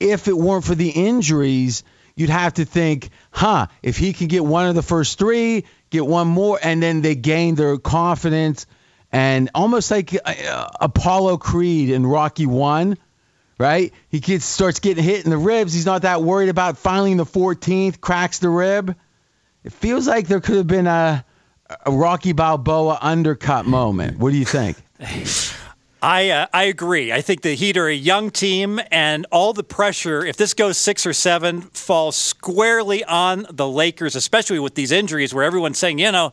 if 0.00 0.26
it 0.26 0.36
weren't 0.36 0.64
for 0.64 0.74
the 0.74 0.88
injuries, 0.88 1.84
you'd 2.16 2.30
have 2.30 2.54
to 2.54 2.64
think, 2.64 3.10
huh, 3.30 3.66
if 3.82 3.96
he 3.96 4.12
can 4.12 4.26
get 4.26 4.44
one 4.44 4.66
of 4.66 4.74
the 4.74 4.82
first 4.82 5.18
three, 5.18 5.64
get 5.90 6.06
one 6.06 6.28
more, 6.28 6.58
and 6.62 6.82
then 6.82 7.02
they 7.02 7.14
gain 7.14 7.54
their 7.54 7.76
confidence. 7.78 8.66
And 9.12 9.50
almost 9.54 9.90
like 9.90 10.16
uh, 10.24 10.68
Apollo 10.80 11.36
Creed 11.38 11.90
in 11.90 12.06
Rocky 12.06 12.46
One, 12.46 12.96
right? 13.58 13.92
He 14.08 14.20
gets 14.20 14.44
starts 14.44 14.80
getting 14.80 15.04
hit 15.04 15.24
in 15.24 15.30
the 15.30 15.36
ribs. 15.36 15.74
He's 15.74 15.86
not 15.86 16.02
that 16.02 16.22
worried 16.22 16.48
about 16.48 16.78
finally 16.78 17.14
the 17.14 17.26
14th, 17.26 18.00
cracks 18.00 18.38
the 18.38 18.48
rib. 18.48 18.96
It 19.64 19.72
feels 19.72 20.08
like 20.08 20.28
there 20.28 20.40
could 20.40 20.56
have 20.56 20.66
been 20.66 20.86
a, 20.86 21.24
a 21.84 21.92
Rocky 21.92 22.32
Balboa 22.32 22.98
undercut 23.00 23.66
moment. 23.66 24.18
What 24.18 24.30
do 24.30 24.38
you 24.38 24.46
think? 24.46 24.76
I 26.02 26.30
uh, 26.30 26.46
I 26.52 26.64
agree. 26.64 27.12
I 27.12 27.20
think 27.20 27.42
the 27.42 27.54
Heat 27.54 27.76
are 27.76 27.86
a 27.86 27.94
young 27.94 28.32
team, 28.32 28.80
and 28.90 29.24
all 29.30 29.52
the 29.52 29.62
pressure, 29.62 30.24
if 30.24 30.36
this 30.36 30.52
goes 30.52 30.76
six 30.76 31.06
or 31.06 31.12
seven, 31.12 31.60
falls 31.60 32.16
squarely 32.16 33.04
on 33.04 33.46
the 33.48 33.68
Lakers, 33.68 34.16
especially 34.16 34.58
with 34.58 34.74
these 34.74 34.90
injuries, 34.90 35.32
where 35.32 35.44
everyone's 35.44 35.78
saying, 35.78 36.00
you 36.00 36.10
know, 36.10 36.32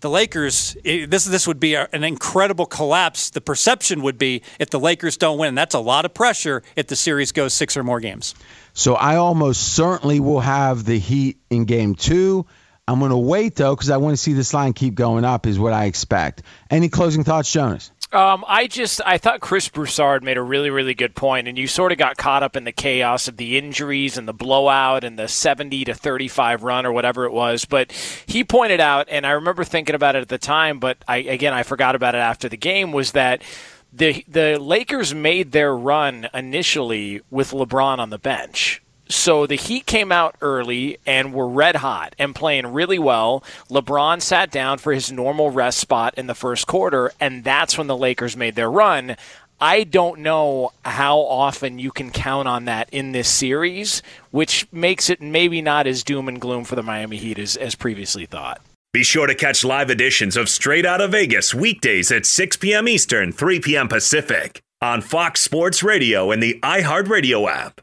the 0.00 0.10
Lakers, 0.10 0.76
this 0.84 1.24
this 1.24 1.46
would 1.46 1.58
be 1.58 1.74
an 1.74 2.04
incredible 2.04 2.66
collapse. 2.66 3.30
The 3.30 3.40
perception 3.40 4.02
would 4.02 4.18
be 4.18 4.42
if 4.58 4.70
the 4.70 4.78
Lakers 4.78 5.16
don't 5.16 5.38
win. 5.38 5.54
That's 5.54 5.74
a 5.74 5.80
lot 5.80 6.04
of 6.04 6.14
pressure 6.14 6.62
if 6.76 6.86
the 6.86 6.96
series 6.96 7.32
goes 7.32 7.52
six 7.52 7.76
or 7.76 7.82
more 7.82 8.00
games. 8.00 8.34
So 8.74 8.94
I 8.94 9.16
almost 9.16 9.74
certainly 9.74 10.20
will 10.20 10.40
have 10.40 10.84
the 10.84 10.98
Heat 10.98 11.38
in 11.50 11.64
Game 11.64 11.94
Two. 11.94 12.46
I'm 12.86 13.00
going 13.00 13.10
to 13.10 13.18
wait 13.18 13.56
though 13.56 13.74
because 13.74 13.90
I 13.90 13.96
want 13.98 14.14
to 14.14 14.22
see 14.22 14.32
this 14.32 14.54
line 14.54 14.72
keep 14.72 14.94
going 14.94 15.24
up. 15.24 15.46
Is 15.46 15.58
what 15.58 15.72
I 15.72 15.86
expect. 15.86 16.42
Any 16.70 16.88
closing 16.88 17.24
thoughts, 17.24 17.50
Jonas? 17.52 17.90
Um, 18.10 18.42
I 18.48 18.66
just 18.68 19.02
I 19.04 19.18
thought 19.18 19.40
Chris 19.40 19.68
Broussard 19.68 20.24
made 20.24 20.38
a 20.38 20.42
really 20.42 20.70
really 20.70 20.94
good 20.94 21.14
point, 21.14 21.46
and 21.46 21.58
you 21.58 21.66
sort 21.66 21.92
of 21.92 21.98
got 21.98 22.16
caught 22.16 22.42
up 22.42 22.56
in 22.56 22.64
the 22.64 22.72
chaos 22.72 23.28
of 23.28 23.36
the 23.36 23.58
injuries 23.58 24.16
and 24.16 24.26
the 24.26 24.32
blowout 24.32 25.04
and 25.04 25.18
the 25.18 25.28
70 25.28 25.84
to 25.84 25.94
35 25.94 26.62
run 26.62 26.86
or 26.86 26.92
whatever 26.92 27.26
it 27.26 27.32
was. 27.32 27.66
But 27.66 27.92
he 28.26 28.44
pointed 28.44 28.80
out, 28.80 29.08
and 29.10 29.26
I 29.26 29.32
remember 29.32 29.62
thinking 29.62 29.94
about 29.94 30.16
it 30.16 30.22
at 30.22 30.28
the 30.28 30.38
time, 30.38 30.78
but 30.78 30.96
I 31.06 31.18
again 31.18 31.52
I 31.52 31.62
forgot 31.62 31.94
about 31.94 32.14
it 32.14 32.18
after 32.18 32.48
the 32.48 32.56
game. 32.56 32.92
Was 32.92 33.12
that 33.12 33.42
the 33.92 34.24
the 34.26 34.58
Lakers 34.58 35.14
made 35.14 35.52
their 35.52 35.76
run 35.76 36.28
initially 36.32 37.20
with 37.30 37.50
LeBron 37.50 37.98
on 37.98 38.08
the 38.08 38.18
bench. 38.18 38.82
So 39.08 39.46
the 39.46 39.56
Heat 39.56 39.86
came 39.86 40.12
out 40.12 40.36
early 40.40 40.98
and 41.06 41.32
were 41.32 41.48
red 41.48 41.76
hot 41.76 42.14
and 42.18 42.34
playing 42.34 42.66
really 42.68 42.98
well. 42.98 43.42
LeBron 43.70 44.20
sat 44.20 44.50
down 44.50 44.78
for 44.78 44.92
his 44.92 45.10
normal 45.10 45.50
rest 45.50 45.78
spot 45.78 46.14
in 46.16 46.26
the 46.26 46.34
first 46.34 46.66
quarter, 46.66 47.12
and 47.18 47.42
that's 47.42 47.78
when 47.78 47.86
the 47.86 47.96
Lakers 47.96 48.36
made 48.36 48.54
their 48.54 48.70
run. 48.70 49.16
I 49.60 49.84
don't 49.84 50.20
know 50.20 50.70
how 50.84 51.18
often 51.18 51.78
you 51.78 51.90
can 51.90 52.10
count 52.10 52.46
on 52.46 52.66
that 52.66 52.88
in 52.92 53.12
this 53.12 53.28
series, 53.28 54.02
which 54.30 54.70
makes 54.70 55.10
it 55.10 55.20
maybe 55.20 55.60
not 55.62 55.86
as 55.86 56.04
doom 56.04 56.28
and 56.28 56.40
gloom 56.40 56.64
for 56.64 56.76
the 56.76 56.82
Miami 56.82 57.16
Heat 57.16 57.38
as, 57.38 57.56
as 57.56 57.74
previously 57.74 58.26
thought. 58.26 58.60
Be 58.92 59.02
sure 59.02 59.26
to 59.26 59.34
catch 59.34 59.64
live 59.64 59.90
editions 59.90 60.36
of 60.36 60.48
Straight 60.48 60.86
Out 60.86 61.00
of 61.00 61.10
Vegas 61.10 61.54
weekdays 61.54 62.12
at 62.12 62.24
6 62.24 62.56
p.m. 62.58 62.88
Eastern, 62.88 63.32
3 63.32 63.60
p.m. 63.60 63.88
Pacific 63.88 64.60
on 64.80 65.00
Fox 65.00 65.40
Sports 65.40 65.82
Radio 65.82 66.30
and 66.30 66.42
the 66.42 66.58
iHeartRadio 66.62 67.50
app. 67.50 67.80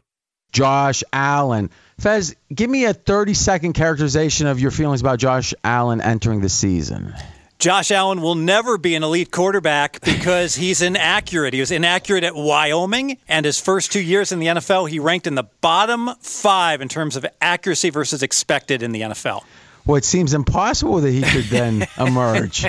Josh 0.56 1.04
Allen. 1.12 1.68
Fez, 1.98 2.34
give 2.54 2.70
me 2.70 2.86
a 2.86 2.94
30 2.94 3.34
second 3.34 3.74
characterization 3.74 4.46
of 4.46 4.58
your 4.58 4.70
feelings 4.70 5.02
about 5.02 5.18
Josh 5.18 5.52
Allen 5.62 6.00
entering 6.00 6.40
the 6.40 6.48
season. 6.48 7.12
Josh 7.58 7.90
Allen 7.90 8.22
will 8.22 8.34
never 8.34 8.78
be 8.78 8.94
an 8.94 9.02
elite 9.02 9.30
quarterback 9.30 10.00
because 10.04 10.54
he's 10.54 10.80
inaccurate. 10.80 11.52
He 11.52 11.60
was 11.60 11.70
inaccurate 11.70 12.24
at 12.24 12.34
Wyoming, 12.34 13.18
and 13.28 13.44
his 13.44 13.60
first 13.60 13.92
two 13.92 14.00
years 14.00 14.32
in 14.32 14.38
the 14.38 14.46
NFL, 14.46 14.88
he 14.88 14.98
ranked 14.98 15.26
in 15.26 15.34
the 15.34 15.44
bottom 15.60 16.08
five 16.20 16.80
in 16.80 16.88
terms 16.88 17.16
of 17.16 17.26
accuracy 17.42 17.90
versus 17.90 18.22
expected 18.22 18.82
in 18.82 18.92
the 18.92 19.02
NFL. 19.02 19.44
Well, 19.84 19.96
it 19.96 20.06
seems 20.06 20.32
impossible 20.32 21.02
that 21.02 21.12
he 21.12 21.20
could 21.20 21.44
then 21.44 21.86
emerge. 21.98 22.64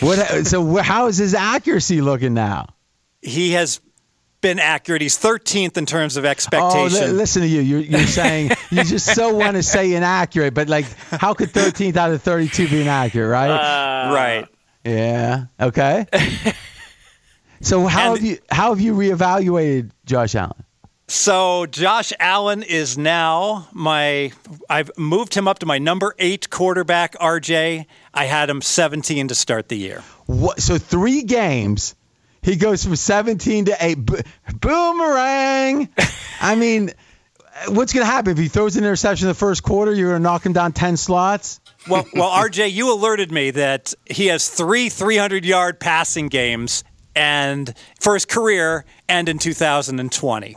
What, 0.00 0.44
so, 0.44 0.76
how 0.78 1.06
is 1.06 1.18
his 1.18 1.34
accuracy 1.34 2.00
looking 2.00 2.34
now? 2.34 2.66
He 3.22 3.52
has 3.52 3.80
been 4.40 4.58
accurate. 4.58 5.02
He's 5.02 5.18
13th 5.18 5.76
in 5.76 5.86
terms 5.86 6.16
of 6.16 6.24
expectation. 6.24 7.02
Oh, 7.02 7.06
li- 7.06 7.12
listen 7.12 7.42
to 7.42 7.48
you. 7.48 7.60
You're, 7.60 7.80
you're 7.80 8.06
saying 8.06 8.50
you 8.70 8.84
just 8.84 9.14
so 9.14 9.34
want 9.34 9.56
to 9.56 9.62
say 9.62 9.92
inaccurate, 9.94 10.54
but 10.54 10.68
like, 10.68 10.86
how 11.10 11.34
could 11.34 11.50
13th 11.52 11.96
out 11.96 12.10
of 12.12 12.22
32 12.22 12.68
be 12.68 12.80
inaccurate, 12.82 13.28
right? 13.28 13.50
Uh, 13.50 14.14
right. 14.14 14.48
Yeah. 14.84 15.44
Okay. 15.60 16.06
so 17.60 17.86
how 17.86 18.12
And- 18.14 18.18
have 18.18 18.26
you 18.26 18.38
how 18.50 18.70
have 18.70 18.80
you 18.80 18.94
reevaluated 18.94 19.90
Josh 20.06 20.34
Allen? 20.34 20.64
So 21.08 21.66
Josh 21.66 22.12
Allen 22.20 22.62
is 22.62 22.96
now 22.96 23.66
my. 23.72 24.30
I've 24.68 24.92
moved 24.96 25.34
him 25.34 25.48
up 25.48 25.58
to 25.58 25.66
my 25.66 25.78
number 25.78 26.14
eight 26.20 26.50
quarterback. 26.50 27.14
RJ. 27.18 27.86
I 28.14 28.24
had 28.26 28.48
him 28.48 28.62
17 28.62 29.26
to 29.26 29.34
start 29.34 29.68
the 29.68 29.76
year. 29.76 30.04
What? 30.26 30.60
So 30.60 30.78
three 30.78 31.22
games, 31.24 31.96
he 32.42 32.56
goes 32.56 32.84
from 32.84 32.96
17 32.96 33.66
to 33.66 33.76
eight. 33.80 33.94
Bo- 33.94 34.20
boomerang. 34.58 35.88
I 36.40 36.54
mean, 36.54 36.92
what's 37.68 37.92
going 37.92 38.06
to 38.06 38.10
happen 38.10 38.32
if 38.32 38.38
he 38.38 38.48
throws 38.48 38.76
an 38.76 38.84
interception 38.84 39.26
in 39.26 39.30
the 39.30 39.34
first 39.34 39.62
quarter? 39.62 39.92
You're 39.92 40.10
going 40.10 40.22
to 40.22 40.22
knock 40.22 40.44
him 40.46 40.52
down 40.52 40.72
10 40.72 40.96
slots. 40.96 41.60
Well, 41.88 42.06
well, 42.14 42.30
RJ, 42.30 42.72
you 42.72 42.92
alerted 42.92 43.30
me 43.30 43.50
that 43.52 43.94
he 44.06 44.26
has 44.26 44.48
three 44.48 44.88
300 44.88 45.44
yard 45.44 45.80
passing 45.80 46.28
games, 46.28 46.84
and 47.14 47.74
for 48.00 48.14
his 48.14 48.24
career, 48.24 48.84
and 49.08 49.28
in 49.28 49.38
2020. 49.38 50.56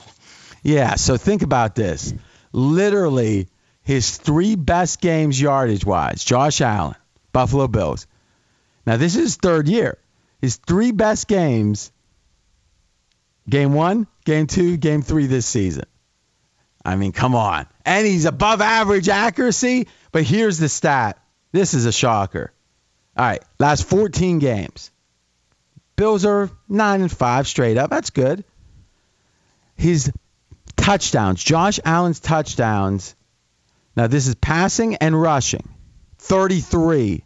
Yeah. 0.62 0.96
So 0.96 1.18
think 1.18 1.42
about 1.42 1.76
this. 1.76 2.14
Literally, 2.52 3.48
his 3.82 4.18
three 4.18 4.56
best 4.56 5.02
games 5.02 5.40
yardage 5.40 5.86
wise. 5.86 6.24
Josh 6.24 6.62
Allen, 6.62 6.96
Buffalo 7.32 7.68
Bills. 7.68 8.08
Now 8.86 8.98
this 8.98 9.16
is 9.16 9.22
his 9.22 9.36
third 9.38 9.68
year. 9.68 9.98
His 10.44 10.58
three 10.58 10.92
best 10.92 11.30
games. 11.30 11.90
Game 13.50 13.72
one, 13.72 14.08
game 14.26 14.46
two, 14.46 14.76
game 14.76 15.02
three 15.02 15.26
this 15.28 15.46
season. 15.46 15.86
I 16.84 16.98
mean, 16.98 17.14
come 17.14 17.34
on. 17.34 17.66
And 17.86 18.06
he's 18.06 18.26
above 18.26 18.60
average 18.60 19.08
accuracy. 19.08 19.88
But 20.12 20.24
here's 20.24 20.58
the 20.58 20.68
stat. 20.68 21.18
This 21.54 21.74
is 21.74 21.86
a 21.86 21.94
shocker. 21.94 22.52
All 23.16 23.24
right, 23.24 23.42
last 23.58 23.86
14 23.86 24.40
games. 24.40 24.92
Bills 25.96 26.26
are 26.26 26.50
nine 26.68 27.00
and 27.00 27.12
five 27.12 27.48
straight 27.48 27.78
up. 27.78 27.90
That's 27.90 28.10
good. 28.10 28.44
His 29.78 30.12
touchdowns, 30.76 31.42
Josh 31.42 31.80
Allen's 31.86 32.20
touchdowns. 32.20 33.16
Now 33.96 34.08
this 34.08 34.28
is 34.28 34.36
passing 34.36 34.96
and 34.96 35.22
rushing. 35.22 35.70
33. 36.18 37.24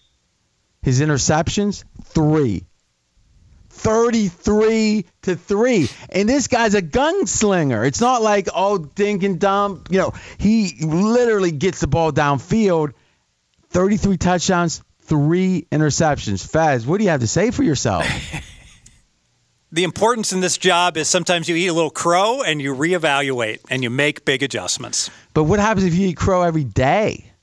His 0.84 1.02
interceptions, 1.02 1.84
three. 2.04 2.68
33 3.78 5.06
to 5.24 5.36
3. 5.36 5.90
And 6.10 6.28
this 6.28 6.48
guy's 6.48 6.74
a 6.74 6.82
gunslinger. 6.82 7.86
It's 7.88 8.02
not 8.02 8.22
like, 8.22 8.48
oh, 8.54 8.78
dink 8.78 9.24
and 9.24 9.40
dump. 9.40 9.90
You 9.92 10.00
know, 10.00 10.14
he 10.38 10.76
literally 10.82 11.52
gets 11.52 11.80
the 11.80 11.88
ball 11.88 12.12
downfield. 12.12 12.94
33 13.70 14.18
touchdowns, 14.18 14.84
three 15.02 15.68
interceptions. 15.72 16.46
Fez, 16.46 16.86
what 16.86 16.98
do 16.98 17.04
you 17.04 17.10
have 17.12 17.22
to 17.22 17.28
say 17.28 17.52
for 17.52 17.64
yourself? 17.64 18.06
The 19.70 19.84
importance 19.84 20.32
in 20.32 20.40
this 20.40 20.58
job 20.58 20.96
is 20.96 21.10
sometimes 21.10 21.50
you 21.50 21.56
eat 21.58 21.68
a 21.68 21.74
little 21.74 21.90
crow 21.90 22.42
and 22.42 22.62
you 22.62 22.74
reevaluate 22.74 23.60
and 23.70 23.84
you 23.84 23.90
make 23.90 24.24
big 24.24 24.42
adjustments. 24.42 25.10
But 25.34 25.44
what 25.44 25.60
happens 25.60 25.86
if 25.86 25.94
you 25.94 26.08
eat 26.08 26.16
crow 26.16 26.44
every 26.44 26.64
day? 26.64 27.34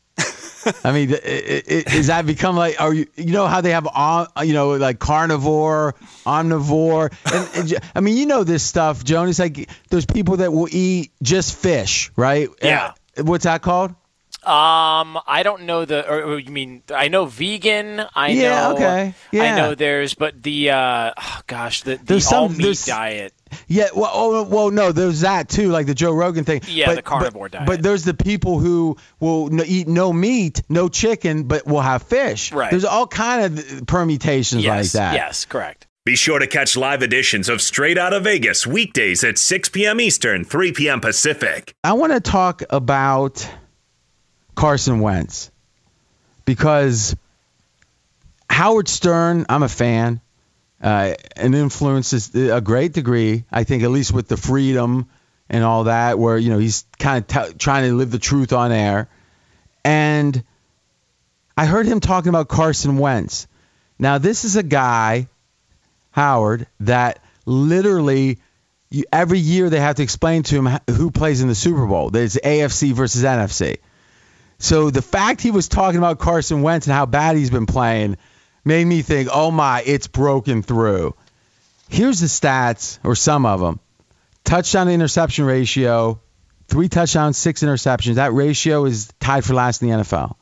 I 0.84 0.92
mean, 0.92 1.10
is 1.22 2.06
that 2.08 2.24
become 2.26 2.56
like? 2.56 2.80
Are 2.80 2.92
you 2.94 3.06
you 3.16 3.32
know 3.32 3.46
how 3.46 3.60
they 3.60 3.70
have 3.72 3.86
on 3.86 4.28
you 4.44 4.52
know 4.54 4.70
like 4.72 4.98
carnivore, 4.98 5.94
omnivore, 6.26 7.12
and, 7.54 7.72
and 7.72 7.80
I 7.94 8.00
mean 8.00 8.16
you 8.16 8.26
know 8.26 8.44
this 8.44 8.62
stuff, 8.62 9.04
Joan. 9.04 9.28
It's 9.28 9.38
like 9.38 9.68
there's 9.90 10.06
people 10.06 10.38
that 10.38 10.52
will 10.52 10.68
eat 10.70 11.12
just 11.22 11.56
fish, 11.56 12.10
right? 12.16 12.48
Yeah. 12.62 12.92
What's 13.20 13.44
that 13.44 13.62
called? 13.62 13.94
Um, 14.42 15.18
I 15.26 15.42
don't 15.42 15.62
know 15.62 15.84
the. 15.84 16.06
Or, 16.08 16.22
or 16.22 16.38
you 16.38 16.50
mean 16.50 16.82
I 16.94 17.08
know 17.08 17.24
vegan? 17.26 18.04
I 18.14 18.28
Yeah, 18.28 18.68
know. 18.68 18.74
okay. 18.74 19.14
Yeah. 19.32 19.42
I 19.42 19.56
know 19.56 19.74
there's, 19.74 20.14
but 20.14 20.42
the 20.42 20.70
uh, 20.70 21.12
oh, 21.16 21.40
gosh, 21.46 21.82
the, 21.82 21.96
the 21.96 22.04
There's 22.04 22.26
some- 22.28 22.38
all 22.42 22.48
meat 22.48 22.82
diet. 22.86 23.32
Yeah, 23.68 23.88
well, 23.94 24.10
oh, 24.12 24.42
well, 24.44 24.70
no, 24.70 24.92
there's 24.92 25.20
that 25.20 25.48
too, 25.48 25.70
like 25.70 25.86
the 25.86 25.94
Joe 25.94 26.12
Rogan 26.12 26.44
thing. 26.44 26.62
Yeah, 26.68 26.86
but, 26.86 26.96
the 26.96 27.02
carnivore 27.02 27.46
but, 27.46 27.52
diet. 27.52 27.66
But 27.66 27.82
there's 27.82 28.04
the 28.04 28.14
people 28.14 28.58
who 28.58 28.96
will 29.20 29.52
n- 29.52 29.66
eat 29.66 29.88
no 29.88 30.12
meat, 30.12 30.62
no 30.68 30.88
chicken, 30.88 31.44
but 31.44 31.66
will 31.66 31.80
have 31.80 32.02
fish. 32.02 32.52
Right. 32.52 32.70
There's 32.70 32.84
all 32.84 33.06
kind 33.06 33.58
of 33.58 33.86
permutations 33.86 34.64
like 34.64 34.86
that. 34.92 35.14
yes, 35.14 35.44
correct. 35.44 35.86
Be 36.04 36.16
sure 36.16 36.38
to 36.38 36.46
catch 36.46 36.76
live 36.76 37.02
editions 37.02 37.48
of 37.48 37.62
Straight 37.62 37.96
Out 37.96 38.12
of 38.12 38.24
Vegas 38.24 38.66
weekdays 38.66 39.24
at 39.24 39.38
6 39.38 39.70
p.m. 39.70 40.00
Eastern, 40.00 40.44
3 40.44 40.72
p.m. 40.72 41.00
Pacific. 41.00 41.74
I 41.82 41.94
want 41.94 42.12
to 42.12 42.20
talk 42.20 42.62
about 42.68 43.48
Carson 44.54 45.00
Wentz 45.00 45.50
because 46.44 47.16
Howard 48.50 48.86
Stern, 48.86 49.46
I'm 49.48 49.62
a 49.62 49.68
fan, 49.68 50.20
uh, 50.82 51.14
and 51.36 51.54
influences 51.54 52.34
a 52.34 52.60
great 52.60 52.92
degree. 52.92 53.44
I 53.50 53.64
think 53.64 53.82
at 53.82 53.90
least 53.90 54.12
with 54.12 54.28
the 54.28 54.36
freedom 54.36 55.08
and 55.48 55.64
all 55.64 55.84
that, 55.84 56.18
where 56.18 56.36
you 56.36 56.50
know 56.50 56.58
he's 56.58 56.84
kind 56.98 57.22
of 57.22 57.26
t- 57.26 57.58
trying 57.58 57.88
to 57.88 57.96
live 57.96 58.10
the 58.10 58.18
truth 58.18 58.52
on 58.52 58.72
air. 58.72 59.08
And 59.84 60.42
I 61.56 61.66
heard 61.66 61.86
him 61.86 62.00
talking 62.00 62.30
about 62.30 62.48
Carson 62.48 62.98
Wentz. 62.98 63.46
Now 63.98 64.18
this 64.18 64.44
is 64.44 64.56
a 64.56 64.62
guy, 64.62 65.28
Howard, 66.10 66.66
that 66.80 67.20
literally 67.46 68.38
you, 68.90 69.04
every 69.12 69.38
year 69.38 69.70
they 69.70 69.80
have 69.80 69.96
to 69.96 70.02
explain 70.02 70.42
to 70.44 70.56
him 70.56 70.78
who 70.88 71.10
plays 71.10 71.42
in 71.42 71.48
the 71.48 71.54
Super 71.54 71.86
Bowl. 71.86 72.10
There's 72.10 72.36
AFC 72.36 72.92
versus 72.92 73.22
NFC. 73.22 73.78
So 74.58 74.90
the 74.90 75.02
fact 75.02 75.40
he 75.40 75.50
was 75.50 75.68
talking 75.68 75.98
about 75.98 76.18
Carson 76.18 76.62
Wentz 76.62 76.86
and 76.86 76.94
how 76.94 77.06
bad 77.06 77.36
he's 77.36 77.50
been 77.50 77.66
playing 77.66 78.16
made 78.64 78.84
me 78.84 79.02
think, 79.02 79.28
oh 79.32 79.50
my, 79.50 79.82
it's 79.84 80.06
broken 80.06 80.62
through. 80.62 81.14
Here's 81.88 82.20
the 82.20 82.26
stats, 82.26 82.98
or 83.04 83.14
some 83.14 83.46
of 83.46 83.60
them 83.60 83.80
touchdown 84.44 84.86
to 84.86 84.92
interception 84.92 85.44
ratio, 85.44 86.20
three 86.68 86.88
touchdowns, 86.88 87.36
six 87.36 87.62
interceptions. 87.62 88.14
That 88.14 88.32
ratio 88.32 88.84
is 88.84 89.12
tied 89.18 89.44
for 89.44 89.54
last 89.54 89.82
in 89.82 89.88
the 89.88 89.94
NFL. 89.96 90.36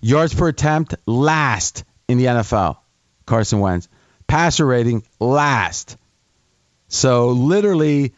Yards 0.00 0.34
per 0.34 0.48
attempt, 0.48 0.96
last 1.06 1.84
in 2.08 2.18
the 2.18 2.26
NFL. 2.26 2.76
Carson 3.24 3.60
Wentz. 3.60 3.88
Passer 4.26 4.66
rating, 4.66 5.04
last. 5.20 5.96
So 6.88 7.28
literally, 7.28 8.14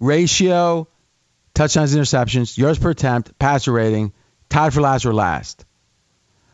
ratio, 0.00 0.88
touchdowns, 1.54 1.94
interceptions, 1.94 2.58
yards 2.58 2.78
per 2.78 2.90
attempt, 2.90 3.38
passer 3.38 3.72
rating, 3.72 4.12
tied 4.48 4.74
for 4.74 4.80
last 4.80 5.06
or 5.06 5.14
last. 5.14 5.64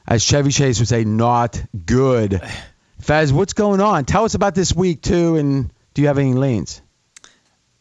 As 0.06 0.22
Chevy 0.22 0.50
Chase 0.50 0.78
would 0.78 0.88
say, 0.88 1.04
not 1.04 1.60
good. 1.84 2.40
Fez, 3.00 3.32
what's 3.32 3.52
going 3.52 3.80
on? 3.80 4.04
Tell 4.04 4.24
us 4.24 4.34
about 4.34 4.54
this 4.54 4.74
week 4.74 5.02
too, 5.02 5.36
and 5.36 5.72
do 5.94 6.02
you 6.02 6.08
have 6.08 6.18
any 6.18 6.34
leans? 6.34 6.82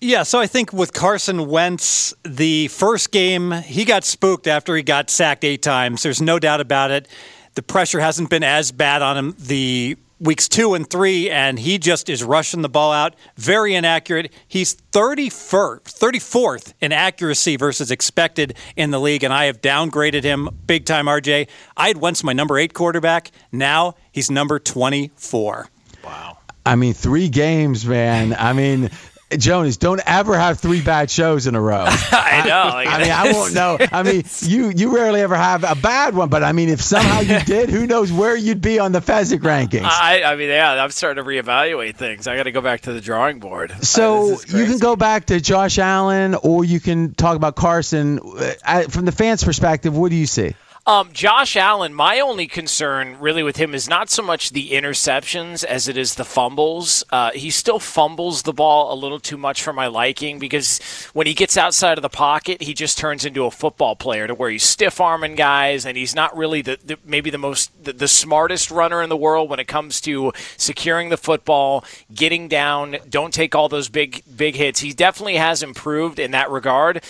Yeah, 0.01 0.24
so 0.24 0.39
I 0.39 0.48
think 0.48 0.74
with 0.74 0.94
Carson 0.94 1.48
Wentz, 1.48 2.13
the 2.24 2.67
first 2.67 3.12
game, 3.12 3.51
he 3.51 3.86
got 3.86 4.03
spooked 4.03 4.46
after 4.46 4.75
he 4.75 4.84
got 4.84 5.10
sacked 5.10 5.44
eight 5.44 5.62
times. 5.62 6.03
There's 6.03 6.22
no 6.22 6.38
doubt 6.38 6.62
about 6.62 6.91
it. 6.91 7.08
The 7.55 7.63
pressure 7.63 8.01
hasn't 8.01 8.29
been 8.29 8.44
as 8.44 8.72
bad 8.72 9.01
on 9.01 9.17
him 9.17 9.36
the 9.39 9.98
weeks 10.19 10.48
two 10.48 10.74
and 10.74 10.89
three, 10.89 11.29
and 11.29 11.60
he 11.60 11.77
just 11.77 12.10
is 12.10 12.24
rushing 12.24 12.62
the 12.62 12.69
ball 12.69 12.91
out. 12.91 13.15
Very 13.36 13.75
inaccurate. 13.75 14.31
He's 14.48 14.75
31st, 14.75 15.81
34th 15.84 16.74
in 16.81 16.91
accuracy 16.91 17.57
versus 17.57 17.91
expected 17.91 18.55
in 18.75 18.91
the 18.91 19.00
league, 19.00 19.24
and 19.24 19.34
I 19.34 19.45
have 19.45 19.62
downgraded 19.62 20.24
him 20.24 20.50
big 20.65 20.86
time, 20.86 21.05
RJ. 21.05 21.48
I 21.77 21.88
had 21.88 21.98
once 21.98 22.24
my 22.24 22.34
number 22.34 22.57
eight 22.57 22.74
quarterback. 22.74 23.31
Now 23.51 23.95
he's 24.12 24.31
number 24.31 24.60
24. 24.60 25.69
Wow. 26.03 26.38
I 26.65 26.75
mean, 26.75 26.93
three 26.93 27.29
games, 27.29 27.86
man. 27.86 28.34
I 28.34 28.53
mean, 28.53 28.89
Jonas, 29.32 29.77
don't 29.77 30.01
ever 30.05 30.38
have 30.38 30.60
three 30.60 30.82
bad 30.82 31.10
shows 31.10 31.48
in 31.48 31.55
a 31.55 31.62
row. 31.62 31.86
I 31.88 32.44
know. 32.46 32.53
I, 32.53 32.84
I 32.86 33.01
mean, 33.01 33.12
I 33.12 33.32
won't 33.32 33.53
know. 33.55 33.77
I 33.91 34.03
mean, 34.03 34.24
you 34.41 34.70
you 34.70 34.96
rarely 34.96 35.22
ever 35.22 35.36
have 35.36 35.63
a 35.63 35.75
bad 35.75 36.15
one, 36.15 36.29
but 36.29 36.44
I 36.44 36.51
mean, 36.51 36.70
if 36.70 36.82
somehow 36.82 37.22
you 37.22 37.39
did, 37.46 37.70
who 37.70 37.88
knows 37.88 38.12
where 38.12 38.36
you'd 38.36 38.62
be 38.62 38.77
on 38.77 38.91
the 38.91 39.00
Fezzik 39.00 39.39
rankings? 39.39 39.86
I, 39.86 40.24
I 40.24 40.36
mean, 40.36 40.50
yeah, 40.50 40.84
I'm 40.84 40.91
starting 40.91 41.24
to 41.24 41.27
reevaluate 41.27 41.96
things. 41.96 42.27
I 42.27 42.36
got 42.38 42.44
to 42.44 42.51
go 42.51 42.62
back 42.62 42.82
to 42.82 42.94
the 42.94 43.01
drawing 43.01 43.39
board. 43.39 43.74
So 43.84 44.36
uh, 44.36 44.38
you 44.48 44.65
can 44.65 44.77
go 44.77 44.96
back 44.96 45.25
to 45.27 45.41
Josh 45.41 45.79
Allen, 45.79 46.36
or 46.36 46.63
you 46.63 46.79
can 46.79 47.15
talk 47.15 47.36
about 47.36 47.55
Carson. 47.55 48.20
Uh, 48.63 48.84
from 48.84 49.05
the 49.05 49.12
fans' 49.12 49.44
perspective, 49.44 49.98
what 49.98 50.10
do 50.10 50.15
you 50.15 50.27
see? 50.27 50.55
Um, 50.88 51.12
Josh 51.13 51.56
Allen, 51.56 51.96
my 51.96 52.20
only 52.20 52.46
concern 52.46 53.18
really 53.20 53.42
with 53.42 53.56
him 53.56 53.74
is 53.74 53.89
not 53.89 54.12
so 54.12 54.22
much 54.22 54.51
the 54.51 54.70
interceptions 54.70 55.63
as 55.63 55.88
it 55.88 55.98
is 55.98 56.13
the 56.13 56.24
fumbles. 56.24 57.04
Uh, 57.12 57.32
he 57.32 57.50
still 57.50 57.80
fumbles 57.80 58.44
the 58.44 58.54
ball 58.54 58.94
a 58.94 58.96
little 58.96 59.20
too 59.20 59.36
much 59.36 59.63
for 59.63 59.74
my 59.74 59.88
liking 59.88 60.38
because 60.38 60.80
when 61.13 61.25
he 61.25 61.34
gets 61.34 61.58
outside 61.58 61.98
of 61.98 62.04
the 62.04 62.10
pocket, 62.10 62.62
he 62.62 62.75
just 62.75 63.00
turns 63.00 63.25
into 63.25 63.46
a 63.46 63.51
football 63.51 63.96
player 63.96 64.27
to 64.27 64.36
where 64.36 64.51
he's 64.51 64.62
stiff 64.62 65.01
arming 65.01 65.34
guys 65.34 65.88
and 65.88 65.98
he's 65.98 66.13
not 66.13 66.38
really 66.38 66.62
the, 66.62 66.77
the 66.86 67.00
maybe 67.04 67.32
the 67.32 67.39
most 67.39 67.72
the, 67.84 67.92
the 67.92 68.08
smartest 68.08 68.70
runner 68.70 69.01
in 69.01 69.10
the 69.10 69.18
world 69.18 69.50
when 69.50 69.60
it 69.60 69.68
comes 69.68 70.00
to 70.01 70.34
securing 70.56 71.10
the 71.10 71.18
football, 71.18 71.84
getting 72.13 72.48
down. 72.48 72.98
Don't 73.10 73.34
take 73.34 73.56
all 73.56 73.70
those 73.70 73.89
big 73.89 74.22
big 74.38 74.54
hits. 74.54 74.82
He 74.82 74.94
definitely 74.94 75.38
has 75.38 75.63
improved 75.63 76.20
in 76.20 76.30
that 76.30 76.51
regard. 76.51 77.01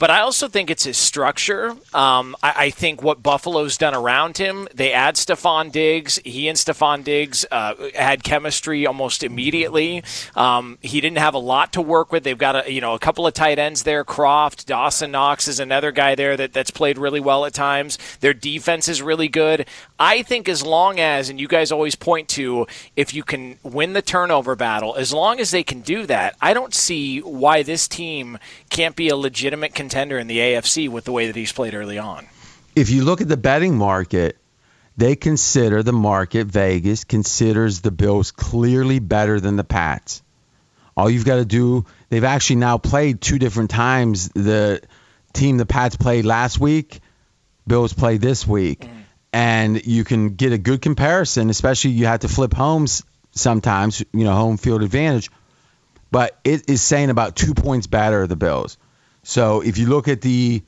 But 0.00 0.10
I 0.10 0.20
also 0.20 0.48
think 0.48 0.70
it's 0.70 0.84
his 0.84 0.96
structure. 0.96 1.72
Um, 1.92 2.34
I, 2.42 2.54
I, 2.56 2.70
think 2.70 3.02
what 3.02 3.22
Buffalo's 3.22 3.76
done 3.76 3.94
around 3.94 4.38
him, 4.38 4.66
they 4.74 4.94
add 4.94 5.16
Stefon 5.16 5.70
Diggs. 5.70 6.18
He 6.24 6.48
and 6.48 6.56
Stefon 6.56 7.04
Diggs 7.04 7.44
uh, 7.50 7.74
had 7.94 8.24
chemistry 8.24 8.86
almost 8.86 9.22
immediately. 9.22 10.02
Um, 10.34 10.78
he 10.80 11.02
didn't 11.02 11.18
have 11.18 11.34
a 11.34 11.38
lot 11.38 11.74
to 11.74 11.82
work 11.82 12.12
with. 12.12 12.24
They've 12.24 12.38
got 12.38 12.66
a 12.66 12.72
you 12.72 12.80
know 12.80 12.94
a 12.94 12.98
couple 12.98 13.26
of 13.26 13.34
tight 13.34 13.58
ends 13.58 13.82
there. 13.82 14.02
Kroft, 14.02 14.64
Dawson 14.64 15.10
Knox 15.10 15.46
is 15.46 15.60
another 15.60 15.92
guy 15.92 16.14
there 16.14 16.34
that, 16.34 16.54
that's 16.54 16.70
played 16.70 16.96
really 16.96 17.20
well 17.20 17.44
at 17.44 17.52
times. 17.52 17.98
Their 18.20 18.32
defense 18.32 18.88
is 18.88 19.02
really 19.02 19.28
good. 19.28 19.66
I 19.98 20.22
think 20.22 20.48
as 20.48 20.64
long 20.64 20.98
as, 20.98 21.28
and 21.28 21.38
you 21.38 21.46
guys 21.46 21.70
always 21.70 21.94
point 21.94 22.30
to, 22.30 22.66
if 22.96 23.12
you 23.12 23.22
can 23.22 23.58
win 23.62 23.92
the 23.92 24.00
turnover 24.00 24.56
battle, 24.56 24.96
as 24.96 25.12
long 25.12 25.40
as 25.40 25.50
they 25.50 25.62
can 25.62 25.82
do 25.82 26.06
that, 26.06 26.36
I 26.40 26.54
don't 26.54 26.72
see 26.72 27.18
why 27.18 27.62
this 27.62 27.86
team 27.86 28.38
can't 28.70 28.96
be 28.96 29.10
a 29.10 29.16
legitimate 29.16 29.74
contender 29.74 29.89
contender 29.90 30.20
in 30.20 30.28
the 30.28 30.38
AFC 30.38 30.88
with 30.88 31.04
the 31.04 31.10
way 31.10 31.26
that 31.26 31.34
he's 31.34 31.50
played 31.50 31.74
early 31.74 31.98
on. 31.98 32.24
If 32.76 32.90
you 32.90 33.04
look 33.04 33.20
at 33.20 33.28
the 33.28 33.36
betting 33.36 33.76
market, 33.76 34.38
they 34.96 35.16
consider 35.16 35.82
the 35.82 35.92
market, 35.92 36.46
Vegas 36.46 37.02
considers 37.02 37.80
the 37.80 37.90
Bills 37.90 38.30
clearly 38.30 39.00
better 39.00 39.40
than 39.40 39.56
the 39.56 39.64
Pats. 39.64 40.22
All 40.96 41.10
you've 41.10 41.24
got 41.24 41.36
to 41.36 41.44
do, 41.44 41.86
they've 42.08 42.22
actually 42.22 42.56
now 42.56 42.78
played 42.78 43.20
two 43.20 43.40
different 43.40 43.70
times. 43.70 44.28
The 44.28 44.80
team 45.32 45.56
the 45.56 45.66
Pats 45.66 45.96
played 45.96 46.24
last 46.24 46.60
week, 46.60 47.00
Bills 47.66 47.92
played 47.92 48.20
this 48.20 48.46
week. 48.46 48.80
Mm. 48.82 48.90
And 49.32 49.86
you 49.86 50.04
can 50.04 50.34
get 50.34 50.52
a 50.52 50.58
good 50.58 50.82
comparison, 50.82 51.50
especially 51.50 51.92
you 51.92 52.06
have 52.06 52.20
to 52.20 52.28
flip 52.28 52.52
homes 52.52 53.02
sometimes, 53.32 54.04
you 54.12 54.24
know, 54.24 54.34
home 54.34 54.56
field 54.56 54.82
advantage. 54.82 55.30
But 56.12 56.38
it 56.44 56.68
is 56.70 56.80
saying 56.80 57.10
about 57.10 57.34
two 57.34 57.54
points 57.54 57.88
better, 57.88 58.26
the 58.28 58.36
Bills. 58.36 58.76
So 59.22 59.60
if 59.60 59.78
you 59.78 59.86
look 59.86 60.08
at 60.08 60.20
the 60.20 60.62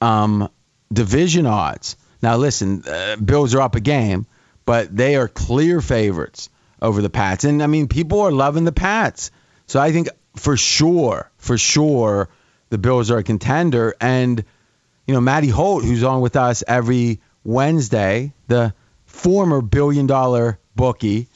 um, 0.00 0.48
division 0.92 1.46
odds, 1.46 1.96
now 2.22 2.36
listen, 2.36 2.82
uh, 2.86 3.16
Bills 3.16 3.54
are 3.54 3.60
up 3.60 3.74
a 3.74 3.80
game, 3.80 4.26
but 4.64 4.94
they 4.94 5.16
are 5.16 5.28
clear 5.28 5.80
favorites 5.80 6.50
over 6.80 7.02
the 7.02 7.10
Pats. 7.10 7.44
And 7.44 7.62
I 7.62 7.66
mean, 7.66 7.88
people 7.88 8.20
are 8.20 8.32
loving 8.32 8.64
the 8.64 8.72
Pats. 8.72 9.30
So 9.66 9.80
I 9.80 9.92
think 9.92 10.08
for 10.36 10.56
sure, 10.56 11.30
for 11.38 11.58
sure, 11.58 12.28
the 12.70 12.78
Bills 12.78 13.10
are 13.10 13.18
a 13.18 13.22
contender. 13.22 13.94
And, 14.00 14.44
you 15.06 15.14
know, 15.14 15.20
Matty 15.20 15.48
Holt, 15.48 15.84
who's 15.84 16.04
on 16.04 16.20
with 16.20 16.36
us 16.36 16.64
every 16.66 17.20
Wednesday, 17.44 18.32
the 18.48 18.74
former 19.04 19.60
billion 19.60 20.06
dollar 20.06 20.58
bookie, 20.74 21.28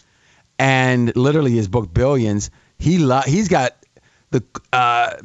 and 0.59 1.14
literally 1.14 1.57
has 1.57 1.68
booked 1.68 1.92
billions. 1.92 2.50
He 2.79 2.98
lo- 2.98 3.22
he's 3.26 3.48
got 3.48 3.76
the 4.31 4.42
uh, 4.72 5.16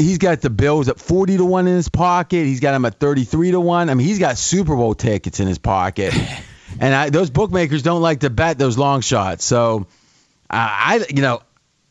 he's 0.00 0.18
got 0.18 0.40
the 0.40 0.50
Bills 0.50 0.88
at 0.88 0.98
40 0.98 1.36
to 1.38 1.44
1 1.44 1.68
in 1.68 1.76
his 1.76 1.88
pocket. 1.88 2.46
He's 2.46 2.60
got 2.60 2.72
them 2.72 2.84
at 2.84 2.98
33 2.98 3.52
to 3.52 3.60
1. 3.60 3.90
I 3.90 3.94
mean, 3.94 4.06
he's 4.06 4.18
got 4.18 4.38
Super 4.38 4.74
Bowl 4.74 4.94
tickets 4.94 5.40
in 5.40 5.46
his 5.46 5.58
pocket. 5.58 6.14
and 6.80 6.94
I, 6.94 7.10
those 7.10 7.30
bookmakers 7.30 7.82
don't 7.82 8.02
like 8.02 8.20
to 8.20 8.30
bet 8.30 8.58
those 8.58 8.78
long 8.78 9.00
shots. 9.00 9.44
So 9.44 9.86
uh, 10.48 10.52
I 10.52 11.04
you 11.08 11.22
know, 11.22 11.42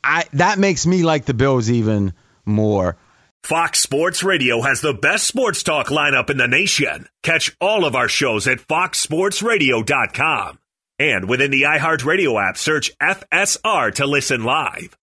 I 0.03 0.25
that 0.33 0.59
makes 0.59 0.85
me 0.85 1.03
like 1.03 1.25
the 1.25 1.33
Bills 1.33 1.71
even 1.71 2.13
more. 2.45 2.97
Fox 3.43 3.79
Sports 3.79 4.21
Radio 4.21 4.61
has 4.61 4.81
the 4.81 4.93
best 4.93 5.25
sports 5.25 5.63
talk 5.63 5.87
lineup 5.87 6.29
in 6.29 6.37
the 6.37 6.47
nation. 6.47 7.07
Catch 7.23 7.55
all 7.61 7.85
of 7.85 7.95
our 7.95 8.09
shows 8.09 8.47
at 8.47 8.59
foxsportsradio.com. 8.59 10.59
And 10.99 11.29
within 11.29 11.49
the 11.49 11.61
iHeartRadio 11.61 12.49
app, 12.49 12.57
search 12.57 12.91
FSR 13.01 13.95
to 13.95 14.05
listen 14.05 14.43
live. 14.43 14.98